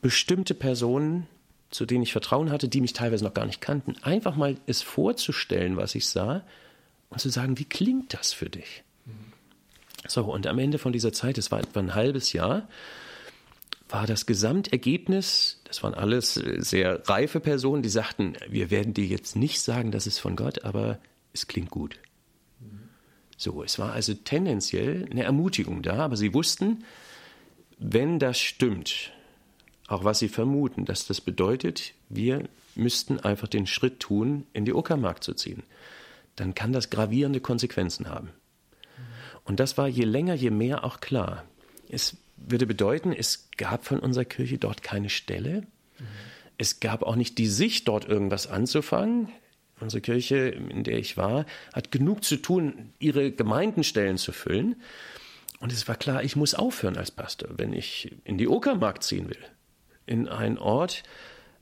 [0.00, 1.26] bestimmte Personen,
[1.70, 4.80] zu denen ich Vertrauen hatte, die mich teilweise noch gar nicht kannten, einfach mal es
[4.80, 6.44] vorzustellen, was ich sah
[7.10, 8.84] und zu sagen, wie klingt das für dich?
[10.06, 12.68] So, und am Ende von dieser Zeit, es war etwa ein halbes Jahr,
[13.88, 19.36] war das Gesamtergebnis, das waren alles sehr reife Personen, die sagten, wir werden dir jetzt
[19.36, 20.98] nicht sagen, das ist von Gott, aber
[21.32, 21.98] es klingt gut.
[23.36, 26.84] So, es war also tendenziell eine Ermutigung da, aber sie wussten,
[27.78, 29.12] wenn das stimmt,
[29.86, 34.74] auch was sie vermuten, dass das bedeutet, wir müssten einfach den Schritt tun, in die
[34.74, 35.62] Uckermark zu ziehen,
[36.36, 38.30] dann kann das gravierende Konsequenzen haben.
[39.44, 41.44] Und das war je länger, je mehr auch klar.
[41.88, 45.62] Es würde bedeuten, es gab von unserer Kirche dort keine Stelle.
[45.98, 46.06] Mhm.
[46.58, 49.28] Es gab auch nicht die Sicht, dort irgendwas anzufangen.
[49.80, 54.76] Unsere Kirche, in der ich war, hat genug zu tun, ihre Gemeindenstellen zu füllen.
[55.60, 59.28] Und es war klar, ich muss aufhören als Pastor, wenn ich in die Uckermark ziehen
[59.28, 59.38] will.
[60.06, 61.04] In einen Ort,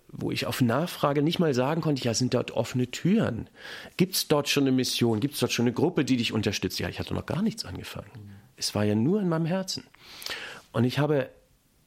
[0.08, 3.50] wo ich auf Nachfrage nicht mal sagen konnte, ja, sind dort offene Türen?
[3.96, 5.20] Gibt es dort schon eine Mission?
[5.20, 6.78] Gibt es dort schon eine Gruppe, die dich unterstützt?
[6.78, 8.10] Ja, ich hatte noch gar nichts angefangen.
[8.56, 9.84] Es war ja nur in meinem Herzen.
[10.76, 11.30] Und ich habe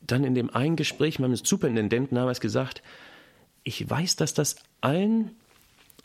[0.02, 2.82] dann in dem einen Gespräch meinem Superintendenten damals gesagt,
[3.62, 5.36] ich weiß, dass das allen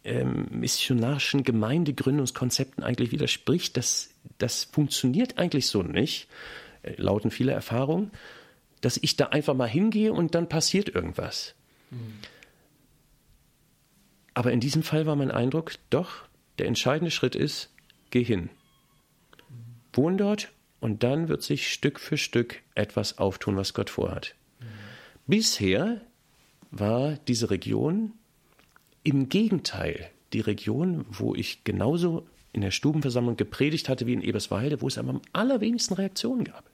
[0.05, 3.79] ähm, missionarischen Gemeindegründungskonzepten eigentlich widerspricht.
[3.79, 6.29] Das, das funktioniert eigentlich so nicht,
[6.83, 8.11] äh, lauten viele Erfahrungen,
[8.83, 11.55] dass ich da einfach mal hingehe und dann passiert irgendwas.
[11.91, 12.19] Mhm.
[14.35, 16.27] Aber in diesem Fall war mein Eindruck, doch,
[16.59, 17.71] der entscheidende Schritt ist,
[18.11, 18.51] geh hin.
[19.95, 20.53] Wohn dort
[20.85, 24.35] und dann wird sich Stück für Stück etwas auftun, was Gott vorhat.
[24.61, 24.67] Mhm.
[25.27, 26.03] Bisher
[26.71, 28.13] war diese Region
[29.03, 34.83] im Gegenteil die Region, wo ich genauso in der Stubenversammlung gepredigt hatte wie in Eberswalde,
[34.83, 36.69] wo es am allerwenigsten Reaktionen gab.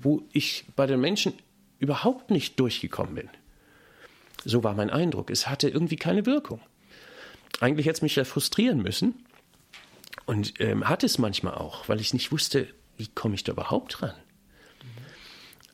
[0.00, 1.32] Wo ich bei den Menschen
[1.80, 3.28] überhaupt nicht durchgekommen bin.
[4.44, 5.30] So war mein Eindruck.
[5.30, 6.60] Es hatte irgendwie keine Wirkung.
[7.58, 9.16] Eigentlich hätte es mich ja frustrieren müssen.
[10.26, 12.68] Und ähm, hat es manchmal auch, weil ich nicht wusste,
[13.00, 14.14] wie komme ich da überhaupt ran.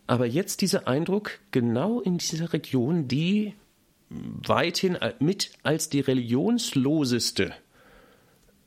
[0.06, 3.54] Aber jetzt dieser Eindruck, genau in dieser Region, die
[4.08, 7.52] weithin mit als die religionsloseste,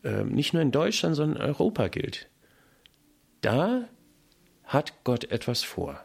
[0.03, 2.27] äh, nicht nur in Deutschland, sondern in Europa gilt.
[3.41, 3.87] Da
[4.65, 6.01] hat Gott etwas vor.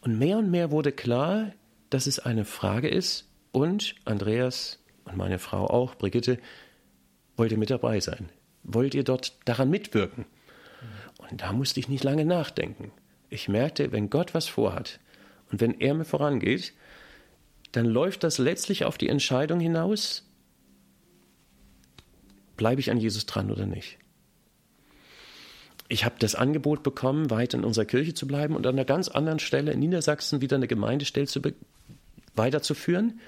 [0.00, 1.52] Und mehr und mehr wurde klar,
[1.90, 6.38] dass es eine Frage ist und Andreas und meine Frau auch, Brigitte,
[7.36, 8.28] wollt ihr mit dabei sein?
[8.62, 10.24] Wollt ihr dort daran mitwirken?
[11.36, 12.92] Da musste ich nicht lange nachdenken.
[13.30, 15.00] Ich merkte, wenn Gott was vorhat
[15.50, 16.74] und wenn er mir vorangeht,
[17.72, 20.24] dann läuft das letztlich auf die Entscheidung hinaus,
[22.56, 23.98] bleibe ich an Jesus dran oder nicht.
[25.88, 29.08] Ich habe das Angebot bekommen, weiter in unserer Kirche zu bleiben und an einer ganz
[29.08, 31.42] anderen Stelle in Niedersachsen wieder eine Gemeindestelle zu
[32.34, 33.20] weiterzuführen.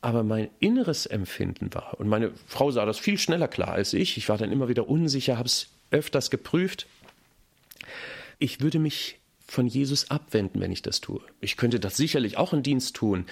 [0.00, 4.16] Aber mein inneres Empfinden war, und meine Frau sah das viel schneller klar als ich,
[4.16, 6.86] ich war dann immer wieder unsicher, habe es öfters geprüft,
[8.38, 11.20] ich würde mich von Jesus abwenden, wenn ich das tue.
[11.40, 13.26] Ich könnte das sicherlich auch in Dienst tun,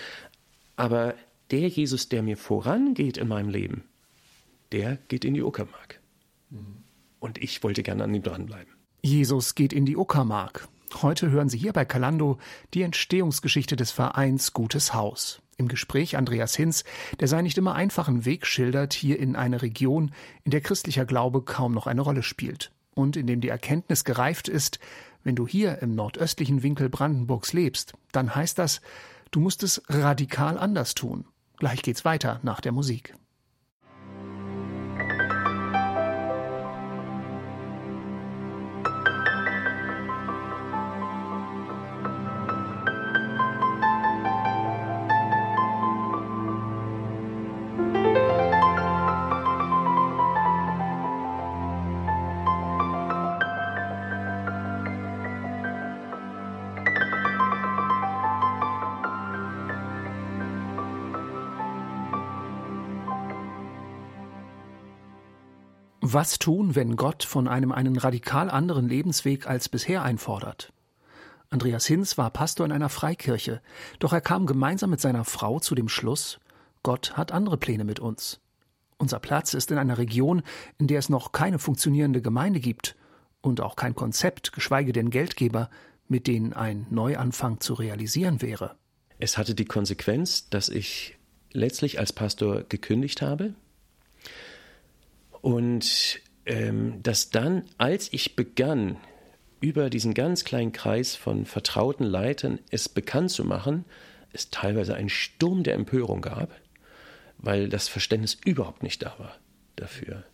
[0.77, 1.15] aber
[1.51, 3.85] der Jesus, der mir vorangeht in meinem Leben,
[4.73, 6.01] der geht in die Uckermark.
[7.21, 8.73] Und ich wollte gerne an ihm dranbleiben.
[9.03, 10.69] Jesus geht in die Uckermark.
[11.03, 12.39] Heute hören Sie hier bei Kalando
[12.75, 15.41] die Entstehungsgeschichte des Vereins Gutes Haus.
[15.59, 16.85] Im Gespräch Andreas Hinz,
[17.19, 20.13] der seinen nicht immer einfachen Weg schildert, hier in eine Region,
[20.45, 24.49] in der christlicher Glaube kaum noch eine Rolle spielt und in dem die Erkenntnis gereift
[24.49, 24.79] ist,
[25.25, 28.81] wenn du hier im nordöstlichen Winkel Brandenburgs lebst, dann heißt das,
[29.33, 31.25] du musst es radikal anders tun.
[31.57, 33.15] Gleich geht's weiter nach der Musik.
[66.21, 70.73] Was tun, wenn Gott von einem einen radikal anderen Lebensweg als bisher einfordert?
[71.49, 73.63] Andreas Hinz war Pastor in einer Freikirche,
[74.01, 76.41] doch er kam gemeinsam mit seiner Frau zu dem Schluss,
[76.83, 78.41] Gott hat andere Pläne mit uns.
[78.97, 80.43] Unser Platz ist in einer Region,
[80.77, 82.97] in der es noch keine funktionierende Gemeinde gibt
[83.41, 85.71] und auch kein Konzept, geschweige denn Geldgeber,
[86.09, 88.75] mit denen ein Neuanfang zu realisieren wäre.
[89.21, 91.17] Es hatte die Konsequenz, dass ich
[91.53, 93.55] letztlich als Pastor gekündigt habe
[95.41, 98.97] und ähm, dass dann, als ich begann,
[99.61, 103.85] über diesen ganz kleinen Kreis von vertrauten Leitern es bekannt zu machen,
[104.33, 106.51] es teilweise einen Sturm der Empörung gab,
[107.39, 109.37] weil das Verständnis überhaupt nicht da war
[109.77, 110.25] dafür.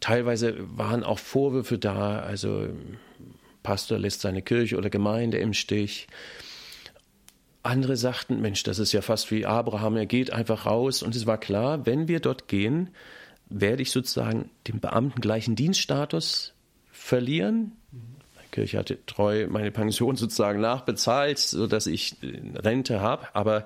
[0.00, 2.68] Teilweise waren auch Vorwürfe da, also
[3.62, 6.06] Pastor lässt seine Kirche oder Gemeinde im Stich.
[7.62, 11.02] Andere sagten, Mensch, das ist ja fast wie Abraham, er geht einfach raus.
[11.02, 12.90] Und es war klar, wenn wir dort gehen,
[13.60, 16.54] werde ich sozusagen den Beamten gleichen Dienststatus
[16.90, 17.72] verlieren.
[17.92, 23.28] Die Kirche hatte treu meine Pension sozusagen nachbezahlt, sodass ich Rente habe.
[23.34, 23.64] Aber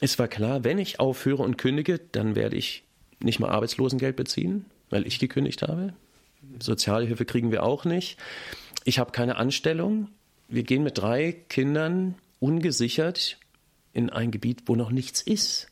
[0.00, 2.84] es war klar, wenn ich aufhöre und kündige, dann werde ich
[3.20, 5.92] nicht mal Arbeitslosengeld beziehen, weil ich gekündigt habe.
[6.60, 8.16] Sozialhilfe kriegen wir auch nicht.
[8.84, 10.08] Ich habe keine Anstellung.
[10.46, 13.38] Wir gehen mit drei Kindern ungesichert
[13.92, 15.68] in ein Gebiet, wo noch nichts ist.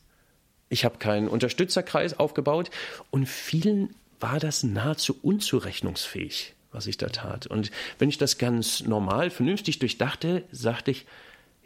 [0.68, 2.70] Ich habe keinen Unterstützerkreis aufgebaut
[3.10, 7.46] und vielen war das nahezu unzurechnungsfähig, was ich da tat.
[7.46, 11.06] Und wenn ich das ganz normal, vernünftig durchdachte, sagte ich,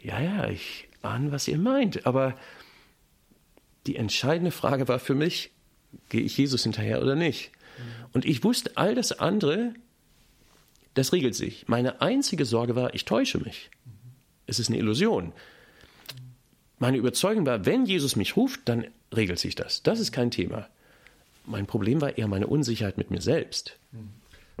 [0.01, 2.05] ja, ja, ich ahne, was ihr meint.
[2.05, 2.37] Aber
[3.87, 5.51] die entscheidende Frage war für mich,
[6.09, 7.51] gehe ich Jesus hinterher oder nicht?
[8.13, 9.73] Und ich wusste, all das andere,
[10.93, 11.67] das regelt sich.
[11.67, 13.69] Meine einzige Sorge war, ich täusche mich.
[14.45, 15.33] Es ist eine Illusion.
[16.81, 19.83] Meine Überzeugung war, wenn Jesus mich ruft, dann regelt sich das.
[19.83, 20.67] Das ist kein Thema.
[21.45, 23.79] Mein Problem war eher meine Unsicherheit mit mir selbst.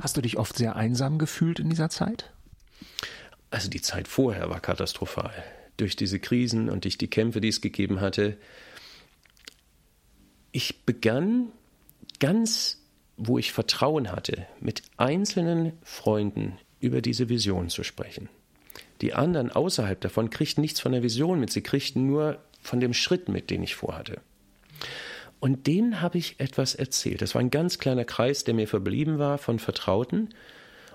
[0.01, 2.31] Hast du dich oft sehr einsam gefühlt in dieser Zeit?
[3.49, 5.33] Also die Zeit vorher war katastrophal.
[5.75, 8.37] Durch diese Krisen und durch die Kämpfe, die es gegeben hatte.
[10.53, 11.51] Ich begann
[12.19, 12.81] ganz
[13.23, 18.29] wo ich Vertrauen hatte, mit einzelnen Freunden über diese Vision zu sprechen.
[19.01, 22.93] Die anderen außerhalb davon kriegten nichts von der Vision mit, sie kriegten nur von dem
[22.93, 24.21] Schritt mit, den ich vorhatte.
[25.39, 27.23] Und denen habe ich etwas erzählt.
[27.23, 30.29] Das war ein ganz kleiner Kreis, der mir verblieben war von Vertrauten.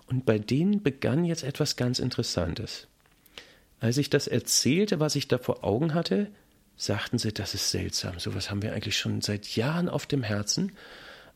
[0.06, 2.86] Und bei denen begann jetzt etwas ganz Interessantes.
[3.80, 6.30] Als ich das erzählte, was ich da vor Augen hatte,
[6.76, 8.20] sagten sie, das ist seltsam.
[8.20, 10.72] Sowas haben wir eigentlich schon seit Jahren auf dem Herzen.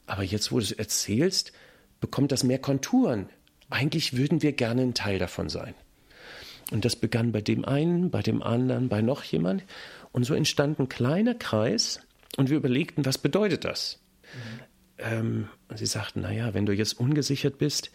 [0.07, 1.53] Aber jetzt, wo du es erzählst,
[2.01, 3.29] bekommt das mehr Konturen.
[3.71, 5.75] Eigentlich würden wir gerne ein Teil davon sein.
[6.71, 9.65] Und das begann bei dem einen, bei dem anderen, bei noch jemand.
[10.13, 12.01] Und so entstand ein kleiner Kreis
[12.37, 14.01] und wir überlegten, was bedeutet das?
[14.23, 14.61] Mhm.
[14.99, 17.91] Ähm, und sie sagten, naja, wenn du jetzt ungesichert bist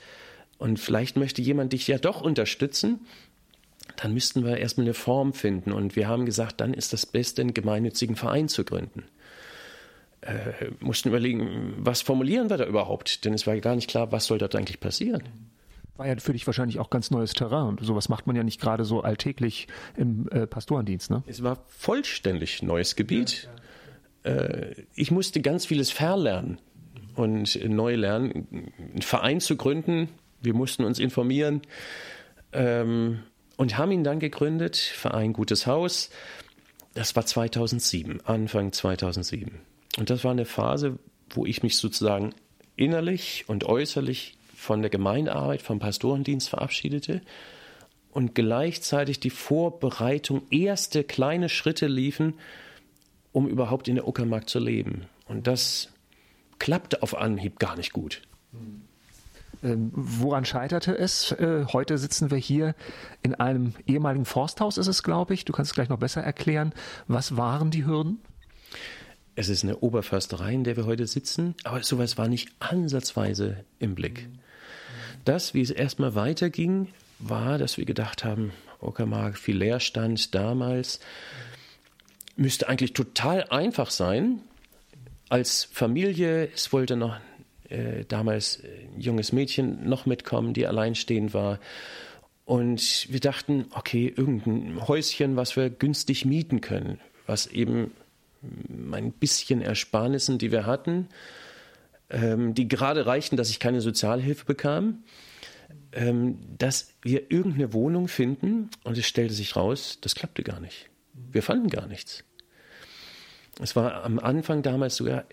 [0.57, 2.99] und vielleicht möchte jemand dich ja doch unterstützen,
[3.97, 5.71] dann müssten wir erstmal eine Form finden.
[5.71, 9.03] Und wir haben gesagt, dann ist das Beste, einen gemeinnützigen Verein zu gründen
[10.25, 13.25] äh, mussten überlegen, was formulieren wir da überhaupt?
[13.25, 15.23] Denn es war gar nicht klar, was soll dort eigentlich passieren.
[15.97, 18.59] War ja für dich wahrscheinlich auch ganz neues Terrain und sowas macht man ja nicht
[18.59, 21.23] gerade so alltäglich im äh, Pastorendienst, ne?
[21.25, 23.47] Es war vollständig neues Gebiet.
[24.23, 24.37] Ja, ja.
[24.37, 26.59] Äh, ich musste ganz vieles verlernen
[27.15, 30.09] und neu lernen, einen Verein zu gründen.
[30.41, 31.61] Wir mussten uns informieren
[32.51, 33.19] ähm,
[33.57, 36.09] und haben ihn dann gegründet, Verein Gutes Haus.
[36.93, 39.61] Das war 2007, Anfang 2007.
[39.97, 42.33] Und das war eine Phase, wo ich mich sozusagen
[42.75, 47.21] innerlich und äußerlich von der Gemeindearbeit, vom Pastorendienst verabschiedete
[48.11, 52.33] und gleichzeitig die Vorbereitung, erste kleine Schritte liefen,
[53.31, 55.05] um überhaupt in der Uckermark zu leben.
[55.27, 55.89] Und das
[56.59, 58.21] klappte auf Anhieb gar nicht gut.
[59.63, 61.31] Ähm, woran scheiterte es?
[61.33, 62.75] Äh, heute sitzen wir hier
[63.21, 65.45] in einem ehemaligen Forsthaus, ist es, glaube ich.
[65.45, 66.73] Du kannst es gleich noch besser erklären.
[67.07, 68.19] Was waren die Hürden?
[69.35, 73.93] es ist eine Oberförsterei, in der wir heute sitzen, aber sowas war nicht ansatzweise im
[73.95, 74.27] Blick.
[75.25, 76.87] Das, wie es erstmal weiterging,
[77.19, 80.99] war, dass wir gedacht haben, Uckermark, viel Leerstand damals,
[82.35, 84.41] müsste eigentlich total einfach sein.
[85.29, 87.17] Als Familie, es wollte noch
[87.69, 91.59] äh, damals ein junges Mädchen noch mitkommen, die alleinstehend war.
[92.45, 97.91] Und wir dachten, okay, irgendein Häuschen, was wir günstig mieten können, was eben
[98.91, 101.07] ein bisschen Ersparnissen, die wir hatten,
[102.15, 105.03] ähm, die gerade reichten, dass ich keine Sozialhilfe bekam,
[105.91, 110.89] ähm, dass wir irgendeine Wohnung finden und es stellte sich raus, das klappte gar nicht.
[111.13, 112.23] Wir fanden gar nichts.
[113.61, 115.25] Es war am Anfang damals sogar,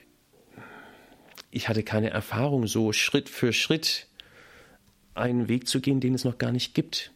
[1.52, 4.08] ich hatte keine Erfahrung, so Schritt für Schritt
[5.14, 7.12] einen Weg zu gehen, den es noch gar nicht gibt.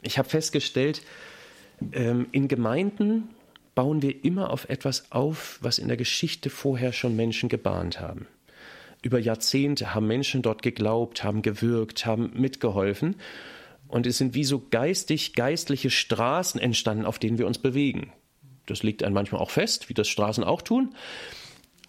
[0.00, 1.02] Ich habe festgestellt,
[1.92, 3.28] ähm, in Gemeinden,
[3.74, 8.26] bauen wir immer auf etwas auf, was in der Geschichte vorher schon Menschen gebahnt haben.
[9.02, 13.16] Über Jahrzehnte haben Menschen dort geglaubt, haben gewirkt, haben mitgeholfen.
[13.86, 18.12] Und es sind wie so geistig, geistliche Straßen entstanden, auf denen wir uns bewegen.
[18.66, 20.94] Das liegt einem manchmal auch fest, wie das Straßen auch tun.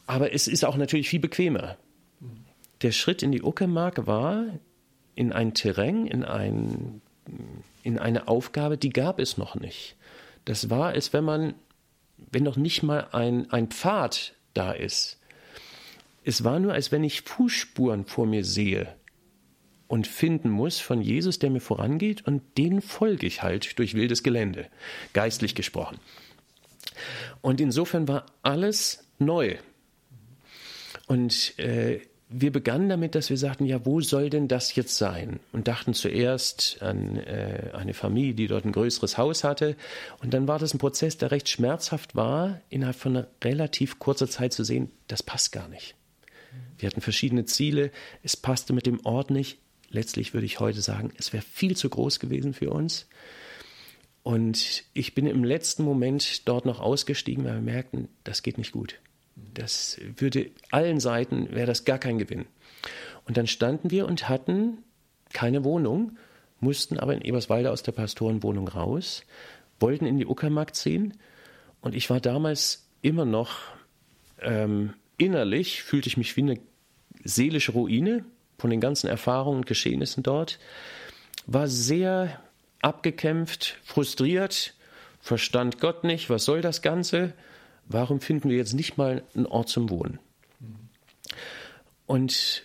[0.07, 1.77] Aber es ist auch natürlich viel bequemer.
[2.81, 4.45] Der Schritt in die Uckermark war
[5.15, 7.01] in ein Terrain, in, ein,
[7.83, 9.97] in eine Aufgabe, die gab es noch nicht.
[10.45, 11.53] Das war es, wenn man,
[12.31, 15.18] wenn noch nicht mal ein, ein Pfad da ist.
[16.23, 18.95] Es war nur, als wenn ich Fußspuren vor mir sehe
[19.87, 24.23] und finden muss von Jesus, der mir vorangeht, und den folge ich halt durch wildes
[24.23, 24.67] Gelände,
[25.13, 25.97] geistlich gesprochen.
[27.41, 29.57] Und insofern war alles neu.
[31.07, 35.39] Und äh, wir begannen damit, dass wir sagten, ja, wo soll denn das jetzt sein?
[35.51, 39.75] Und dachten zuerst an äh, eine Familie, die dort ein größeres Haus hatte.
[40.21, 44.53] Und dann war das ein Prozess, der recht schmerzhaft war, innerhalb von relativ kurzer Zeit
[44.53, 45.95] zu sehen, das passt gar nicht.
[46.79, 47.91] Wir hatten verschiedene Ziele,
[48.23, 49.59] es passte mit dem Ort nicht,
[49.89, 53.07] letztlich würde ich heute sagen, es wäre viel zu groß gewesen für uns.
[54.23, 58.71] Und ich bin im letzten Moment dort noch ausgestiegen, weil wir merkten, das geht nicht
[58.71, 58.99] gut.
[59.53, 62.45] Das würde allen Seiten, wäre das gar kein Gewinn.
[63.25, 64.79] Und dann standen wir und hatten
[65.33, 66.17] keine Wohnung,
[66.59, 69.23] mussten aber in Eberswalde aus der Pastorenwohnung raus,
[69.79, 71.13] wollten in die Uckermark ziehen.
[71.81, 73.59] Und ich war damals immer noch
[74.41, 76.59] ähm, innerlich, fühlte ich mich wie eine
[77.23, 78.25] seelische Ruine,
[78.57, 80.59] von den ganzen Erfahrungen und Geschehnissen dort,
[81.47, 82.41] war sehr
[82.81, 84.73] abgekämpft, frustriert,
[85.21, 87.33] verstand Gott nicht, was soll das Ganze?
[87.85, 90.19] Warum finden wir jetzt nicht mal einen Ort zum Wohnen?
[92.05, 92.63] Und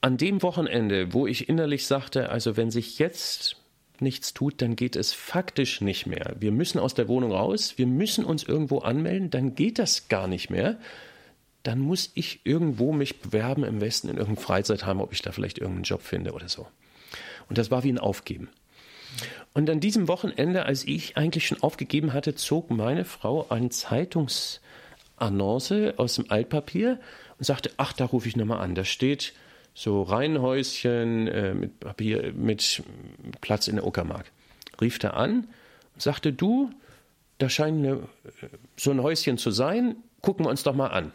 [0.00, 3.56] an dem Wochenende, wo ich innerlich sagte, also wenn sich jetzt
[4.00, 6.34] nichts tut, dann geht es faktisch nicht mehr.
[6.40, 10.26] Wir müssen aus der Wohnung raus, wir müssen uns irgendwo anmelden, dann geht das gar
[10.26, 10.78] nicht mehr
[11.62, 15.58] dann muss ich irgendwo mich bewerben im Westen in irgendeinem Freizeitheim, ob ich da vielleicht
[15.58, 16.66] irgendeinen Job finde oder so.
[17.48, 18.48] Und das war wie ein Aufgeben.
[19.54, 25.94] Und an diesem Wochenende, als ich eigentlich schon aufgegeben hatte, zog meine Frau eine Zeitungsannonce
[25.98, 26.98] aus dem Altpapier
[27.38, 28.74] und sagte, ach, da rufe ich nochmal an.
[28.74, 29.34] Da steht
[29.74, 32.82] so Reihenhäuschen äh, mit Papier, mit
[33.40, 34.30] Platz in der Uckermark.
[34.80, 35.46] Rief da an
[35.94, 36.70] und sagte, du,
[37.38, 38.00] da scheint eine,
[38.76, 41.12] so ein Häuschen zu sein, gucken wir uns doch mal an.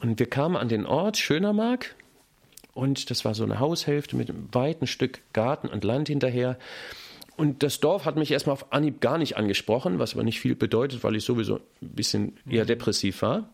[0.00, 1.94] Und wir kamen an den Ort Schönermark
[2.74, 6.58] und das war so eine Haushälfte mit einem weiten Stück Garten und Land hinterher.
[7.36, 10.54] Und das Dorf hat mich erstmal auf Anhieb gar nicht angesprochen, was aber nicht viel
[10.54, 13.48] bedeutet, weil ich sowieso ein bisschen eher depressiv war.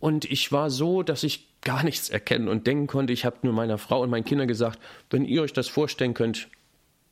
[0.00, 3.12] Und ich war so, dass ich gar nichts erkennen und denken konnte.
[3.12, 4.78] Ich habe nur meiner Frau und meinen Kindern gesagt,
[5.10, 6.48] wenn ihr euch das vorstellen könnt,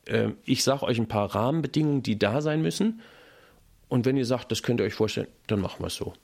[0.06, 3.00] äh, ich sage euch ein paar Rahmenbedingungen, die da sein müssen.
[3.88, 6.14] Und wenn ihr sagt, das könnt ihr euch vorstellen, dann machen wir es so.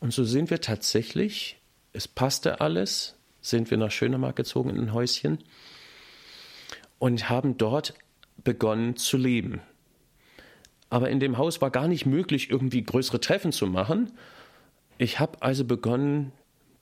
[0.00, 1.58] Und so sind wir tatsächlich,
[1.92, 5.38] es passte alles, sind wir nach Schönemark gezogen in ein Häuschen
[6.98, 7.94] und haben dort
[8.42, 9.60] begonnen zu leben.
[10.90, 14.12] Aber in dem Haus war gar nicht möglich, irgendwie größere Treffen zu machen.
[14.98, 16.32] Ich habe also begonnen,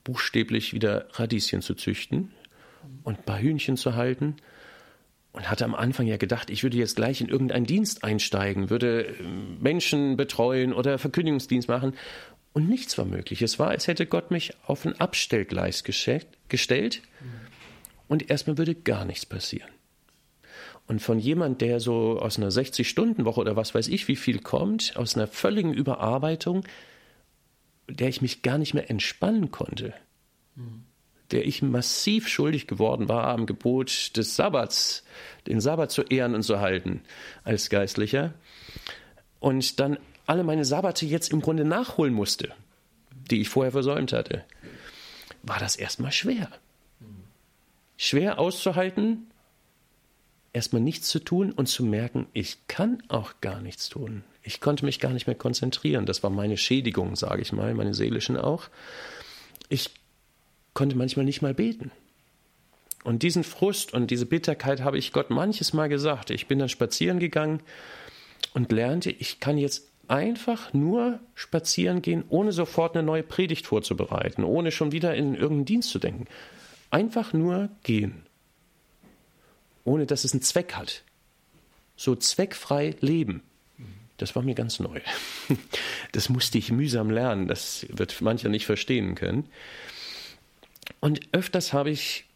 [0.05, 2.31] buchstäblich wieder Radieschen zu züchten
[3.03, 4.37] und ein paar Hühnchen zu halten
[5.33, 9.15] und hatte am Anfang ja gedacht, ich würde jetzt gleich in irgendeinen Dienst einsteigen, würde
[9.61, 11.95] Menschen betreuen oder Verkündigungsdienst machen.
[12.55, 13.43] Und nichts war möglich.
[13.43, 17.03] Es war, als hätte Gott mich auf ein Abstellgleis gestellt
[18.09, 19.69] und erstmal würde gar nichts passieren.
[20.87, 24.97] Und von jemand, der so aus einer 60-Stunden-Woche oder was weiß ich wie viel kommt,
[24.97, 26.65] aus einer völligen Überarbeitung,
[27.89, 29.93] der ich mich gar nicht mehr entspannen konnte,
[31.33, 35.03] der ich massiv schuldig geworden war am Gebot des Sabbats,
[35.49, 37.03] den Sabbat zu ehren und zu halten
[37.43, 38.33] als Geistlicher.
[39.41, 42.53] Und dann alle meine Sabbate jetzt im Grunde nachholen musste,
[43.31, 44.45] die ich vorher versäumt hatte,
[45.43, 46.49] war das erstmal schwer.
[47.97, 49.27] Schwer auszuhalten,
[50.53, 54.25] erstmal nichts zu tun und zu merken, ich kann auch gar nichts tun.
[54.43, 56.07] Ich konnte mich gar nicht mehr konzentrieren.
[56.07, 58.68] Das war meine Schädigung, sage ich mal, meine seelischen auch.
[59.68, 59.91] Ich
[60.75, 61.91] konnte manchmal nicht mal beten.
[63.05, 66.31] Und diesen Frust und diese Bitterkeit habe ich Gott manches Mal gesagt.
[66.31, 67.61] Ich bin dann spazieren gegangen
[68.55, 74.45] und lernte, ich kann jetzt einfach nur spazieren gehen, ohne sofort eine neue Predigt vorzubereiten,
[74.45, 76.27] ohne schon wieder in irgendeinen Dienst zu denken.
[76.91, 78.27] Einfach nur gehen,
[79.85, 81.03] ohne dass es einen Zweck hat.
[81.97, 83.43] So zweckfrei leben.
[84.17, 85.01] Das war mir ganz neu.
[86.13, 87.49] Das musste ich mühsam lernen.
[87.49, 89.49] Das wird mancher nicht verstehen können.
[91.01, 92.27] Und öfters habe ich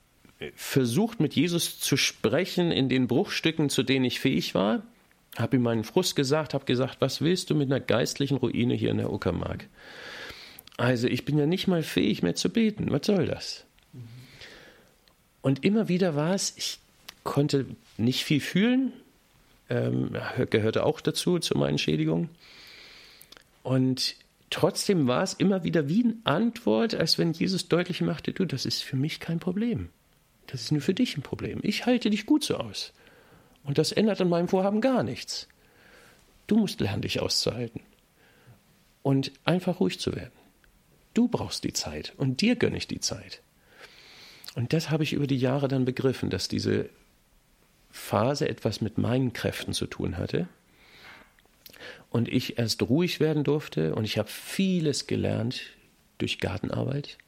[0.56, 4.82] versucht, mit Jesus zu sprechen in den Bruchstücken, zu denen ich fähig war
[5.36, 8.90] habe ihm meinen Frust gesagt, habe gesagt, was willst du mit einer geistlichen Ruine hier
[8.90, 9.66] in der Uckermark?
[10.76, 12.90] Also ich bin ja nicht mal fähig mehr zu beten.
[12.90, 13.64] Was soll das?
[15.42, 16.78] Und immer wieder war es, ich
[17.24, 17.66] konnte
[17.96, 18.92] nicht viel fühlen,
[19.68, 20.16] ähm,
[20.50, 22.28] gehörte auch dazu, zu meinen Schädigungen.
[23.62, 24.16] Und
[24.50, 28.66] trotzdem war es immer wieder wie eine Antwort, als wenn Jesus deutlich machte, du, das
[28.66, 29.88] ist für mich kein Problem.
[30.46, 31.60] Das ist nur für dich ein Problem.
[31.62, 32.92] Ich halte dich gut so aus.
[33.68, 35.46] Und das ändert an meinem Vorhaben gar nichts.
[36.46, 37.82] Du musst lernen, dich auszuhalten.
[39.02, 40.32] Und einfach ruhig zu werden.
[41.12, 43.42] Du brauchst die Zeit und dir gönne ich die Zeit.
[44.54, 46.88] Und das habe ich über die Jahre dann begriffen, dass diese
[47.90, 50.48] Phase etwas mit meinen Kräften zu tun hatte
[52.08, 55.60] und ich erst ruhig werden durfte und ich habe vieles gelernt
[56.16, 57.18] durch Gartenarbeit.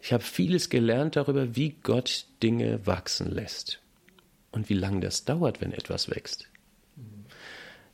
[0.00, 3.80] Ich habe vieles gelernt darüber, wie Gott Dinge wachsen lässt
[4.52, 6.48] und wie lange das dauert, wenn etwas wächst.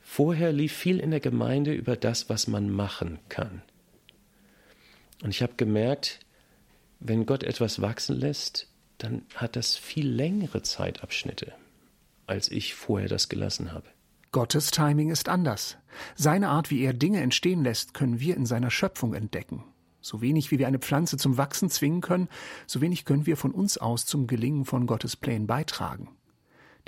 [0.01, 3.63] Vorher lief viel in der Gemeinde über das, was man machen kann.
[5.23, 6.21] Und ich habe gemerkt,
[7.01, 11.53] wenn Gott etwas wachsen lässt, dann hat das viel längere Zeitabschnitte,
[12.27, 13.89] als ich vorher das gelassen habe.
[14.33, 15.77] Gottes Timing ist anders.
[16.15, 19.65] Seine Art, wie er Dinge entstehen lässt, können wir in seiner Schöpfung entdecken.
[20.01, 22.29] So wenig wie wir eine Pflanze zum Wachsen zwingen können,
[22.67, 26.09] so wenig können wir von uns aus zum Gelingen von Gottes Plänen beitragen.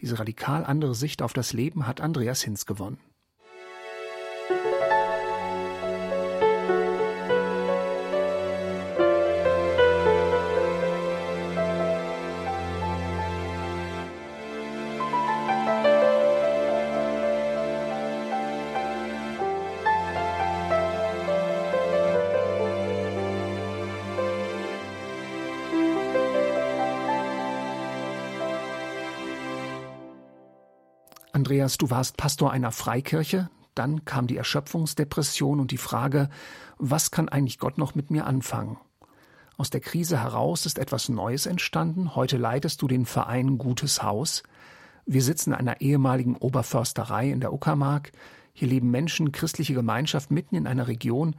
[0.01, 2.99] Diese radikal andere Sicht auf das Leben hat Andreas Hinz gewonnen.
[31.45, 36.31] Andreas, du warst Pastor einer Freikirche, dann kam die Erschöpfungsdepression und die Frage,
[36.79, 38.79] was kann eigentlich Gott noch mit mir anfangen?
[39.59, 42.17] Aus der Krise heraus ist etwas Neues entstanden.
[42.17, 44.43] Heute leitest du den Verein Gutes Haus.
[45.05, 48.13] Wir sitzen in einer ehemaligen Oberförsterei in der Uckermark.
[48.55, 51.37] Hier leben Menschen, christliche Gemeinschaft mitten in einer Region,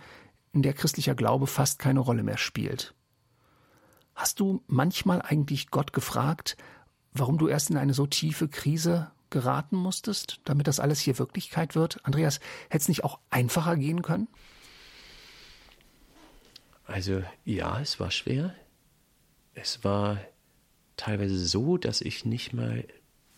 [0.54, 2.94] in der christlicher Glaube fast keine Rolle mehr spielt.
[4.14, 6.58] Hast du manchmal eigentlich Gott gefragt,
[7.12, 11.76] warum du erst in eine so tiefe Krise geraten musstest, damit das alles hier Wirklichkeit
[11.76, 12.00] wird?
[12.04, 14.30] Andreas, hätte es nicht auch einfacher gehen können?
[16.86, 18.56] Also ja, es war schwer.
[19.54, 20.22] Es war
[20.96, 22.86] teilweise so, dass ich nicht mal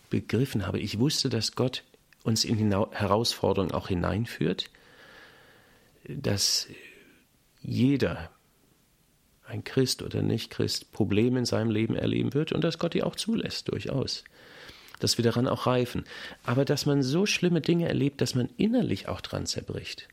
[0.08, 0.78] begriffen habe.
[0.78, 1.82] Ich wusste, dass Gott
[2.22, 4.70] uns in Herausforderungen auch hineinführt,
[6.04, 6.68] dass
[7.60, 8.30] jeder,
[9.46, 13.02] ein Christ oder nicht Christ, Probleme in seinem Leben erleben wird und dass Gott die
[13.02, 14.22] auch zulässt, durchaus
[14.98, 16.04] dass wir daran auch reifen.
[16.44, 20.08] Aber dass man so schlimme Dinge erlebt, dass man innerlich auch dran zerbricht,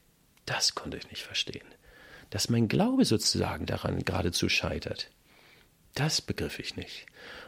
[0.45, 1.65] das konnte ich nicht verstehen.
[2.29, 5.09] Dass mein Glaube sozusagen daran geradezu scheitert,
[5.93, 7.05] das begriff ich nicht.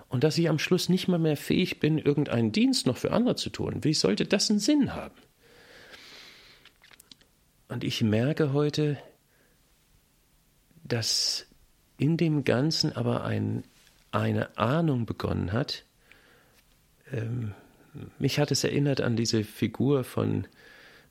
[0.09, 3.35] Und dass ich am Schluss nicht mal mehr fähig bin, irgendeinen Dienst noch für andere
[3.35, 3.83] zu tun.
[3.83, 5.15] Wie sollte das einen Sinn haben?
[7.67, 8.97] Und ich merke heute,
[10.85, 11.45] dass
[11.97, 13.63] in dem Ganzen aber ein,
[14.11, 15.83] eine Ahnung begonnen hat,
[17.11, 17.53] ähm,
[18.19, 20.47] mich hat es erinnert an diese Figur von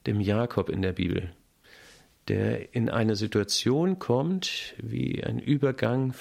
[0.07, 1.33] dem Jakob in der Bibel,
[2.29, 6.15] der in eine Situation kommt, wie ein Übergang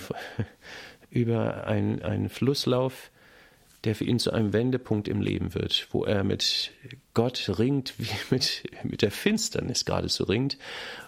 [1.09, 3.11] über einen, einen Flusslauf,
[3.83, 6.71] der für ihn zu einem Wendepunkt im Leben wird, wo er mit
[7.13, 10.57] Gott ringt, wie mit, mit der Finsternis geradezu ringt,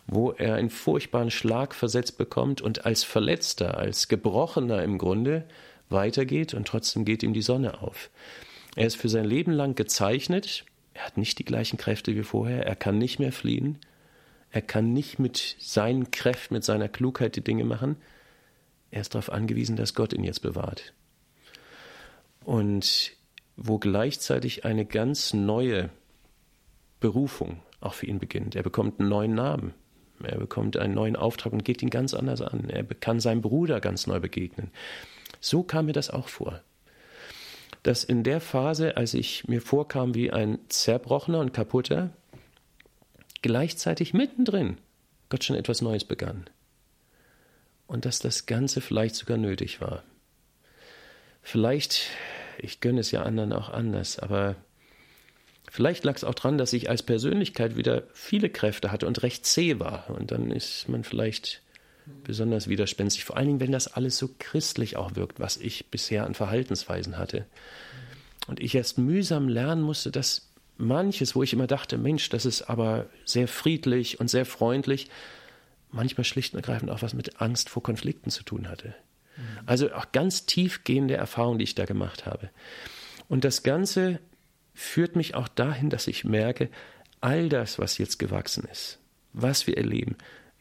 [0.06, 5.46] wo er einen furchtbaren Schlag versetzt bekommt und als Verletzter, als Gebrochener im Grunde
[5.90, 8.10] weitergeht und trotzdem geht ihm die Sonne auf.
[8.78, 10.64] Er ist für sein Leben lang gezeichnet.
[10.94, 12.68] Er hat nicht die gleichen Kräfte wie vorher.
[12.68, 13.80] Er kann nicht mehr fliehen.
[14.52, 17.96] Er kann nicht mit seinen Kräften, mit seiner Klugheit die Dinge machen.
[18.92, 20.94] Er ist darauf angewiesen, dass Gott ihn jetzt bewahrt.
[22.46, 23.14] Und
[23.56, 25.90] wo gleichzeitig eine ganz neue
[27.00, 28.56] Berufung auch für ihn beginnt.
[28.56, 29.74] Er bekommt einen neuen Namen.
[30.22, 32.70] Er bekommt einen neuen Auftrag und geht ihn ganz anders an.
[32.70, 34.70] Er kann seinem Bruder ganz neu begegnen.
[35.40, 36.62] So kam mir das auch vor
[37.84, 42.12] dass in der Phase, als ich mir vorkam wie ein zerbrochener und kaputter,
[43.42, 44.78] gleichzeitig mittendrin
[45.30, 46.50] Gott schon etwas Neues begann.
[47.86, 50.04] Und dass das Ganze vielleicht sogar nötig war.
[51.42, 52.10] Vielleicht,
[52.58, 54.56] ich gönne es ja anderen auch anders, aber
[55.70, 59.46] vielleicht lag es auch daran, dass ich als Persönlichkeit wieder viele Kräfte hatte und recht
[59.46, 60.10] zäh war.
[60.10, 61.62] Und dann ist man vielleicht
[62.24, 66.26] besonders widerspenstig, vor allen Dingen, wenn das alles so christlich auch wirkt, was ich bisher
[66.26, 67.46] an Verhaltensweisen hatte.
[68.48, 72.64] Und ich erst mühsam lernen musste, dass manches, wo ich immer dachte, Mensch, das ist
[72.64, 75.10] aber sehr friedlich und sehr freundlich,
[75.92, 78.90] manchmal schlicht und ergreifend auch was mit Angst vor Konflikten zu tun hatte.
[79.36, 79.44] Mhm.
[79.66, 82.50] Also auch ganz tiefgehende Erfahrungen, die ich da gemacht habe.
[83.28, 84.20] Und das Ganze
[84.74, 86.70] führt mich auch dahin, dass ich merke,
[87.20, 89.00] all das, was jetzt gewachsen ist,
[89.34, 90.16] was wir erleben,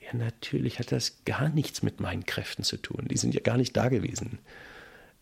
[0.06, 3.06] ja, natürlich hat das gar nichts mit meinen Kräften zu tun.
[3.10, 4.38] Die sind ja gar nicht da gewesen.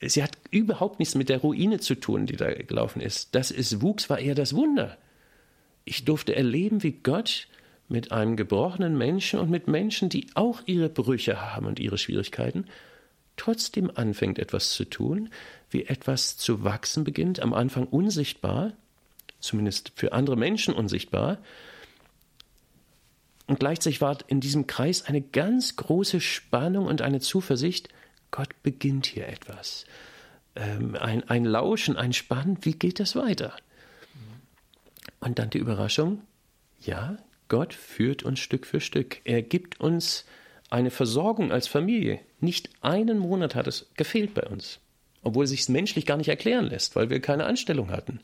[0.00, 3.34] Sie hat überhaupt nichts mit der Ruine zu tun, die da gelaufen ist.
[3.34, 4.98] Das ist Wuchs, war eher das Wunder.
[5.84, 7.48] Ich durfte erleben, wie Gott
[7.88, 12.66] mit einem gebrochenen Menschen und mit Menschen, die auch ihre Brüche haben und ihre Schwierigkeiten,
[13.36, 15.30] trotzdem anfängt etwas zu tun,
[15.70, 18.72] wie etwas zu wachsen beginnt, am Anfang unsichtbar,
[19.40, 21.38] zumindest für andere Menschen unsichtbar.
[23.46, 27.88] Und gleichzeitig war in diesem Kreis eine ganz große Spannung und eine Zuversicht,
[28.30, 29.84] Gott beginnt hier etwas.
[30.56, 33.54] Ähm, ein, ein Lauschen, ein Spannen, wie geht das weiter?
[35.20, 36.22] Und dann die Überraschung,
[36.80, 37.16] ja,
[37.48, 39.20] Gott führt uns Stück für Stück.
[39.24, 40.24] Er gibt uns
[40.70, 42.20] eine Versorgung als Familie.
[42.40, 44.80] Nicht einen Monat hat es gefehlt bei uns,
[45.22, 48.20] obwohl es sich menschlich gar nicht erklären lässt, weil wir keine Anstellung hatten.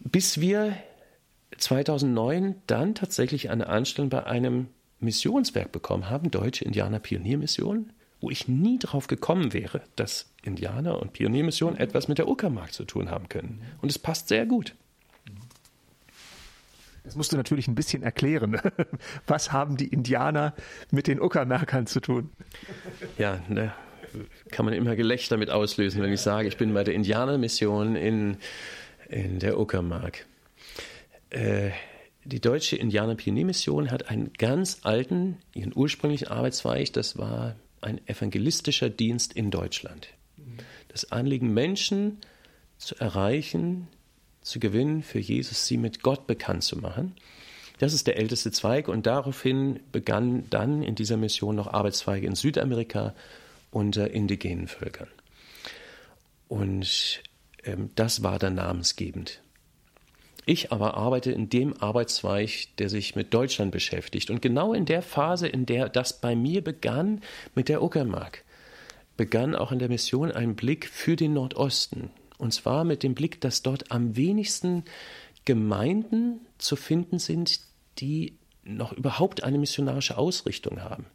[0.00, 0.76] Bis wir
[1.60, 8.48] 2009 dann tatsächlich eine Anstellung bei einem Missionswerk bekommen haben, Deutsche Indianer Pioniermission, wo ich
[8.48, 13.28] nie drauf gekommen wäre, dass Indianer und Pioniermission etwas mit der Uckermark zu tun haben
[13.28, 13.62] können.
[13.80, 14.74] Und es passt sehr gut.
[17.04, 18.60] Das musst du natürlich ein bisschen erklären.
[19.26, 20.54] Was haben die Indianer
[20.90, 22.30] mit den Uckermärkern zu tun?
[23.16, 23.72] Ja, ne,
[24.50, 28.36] kann man immer Gelächter mit auslösen, wenn ich sage, ich bin bei der Indianermission in,
[29.08, 30.26] in der Uckermark.
[31.30, 31.70] Äh,
[32.24, 39.32] die deutsche Indianer-Pioniermission hat einen ganz alten, ihren ursprünglichen Arbeitszweig, das war ein evangelistischer Dienst
[39.32, 40.08] in Deutschland.
[40.88, 42.18] Das Anliegen, Menschen
[42.78, 43.88] zu erreichen,
[44.42, 47.14] zu gewinnen, für Jesus sie mit Gott bekannt zu machen.
[47.78, 52.34] Das ist der älteste Zweig und daraufhin begann dann in dieser Mission noch Arbeitszweige in
[52.34, 53.14] Südamerika
[53.70, 55.08] unter indigenen Völkern.
[56.48, 57.22] Und
[57.64, 59.40] ähm, das war dann namensgebend.
[60.46, 64.30] Ich aber arbeite in dem Arbeitszweig, der sich mit Deutschland beschäftigt.
[64.30, 67.20] Und genau in der Phase, in der das bei mir begann
[67.54, 68.44] mit der Uckermark,
[69.16, 72.10] begann auch in der Mission ein Blick für den Nordosten.
[72.38, 74.84] Und zwar mit dem Blick, dass dort am wenigsten
[75.44, 77.60] Gemeinden zu finden sind,
[77.98, 78.34] die
[78.64, 81.06] noch überhaupt eine missionarische Ausrichtung haben.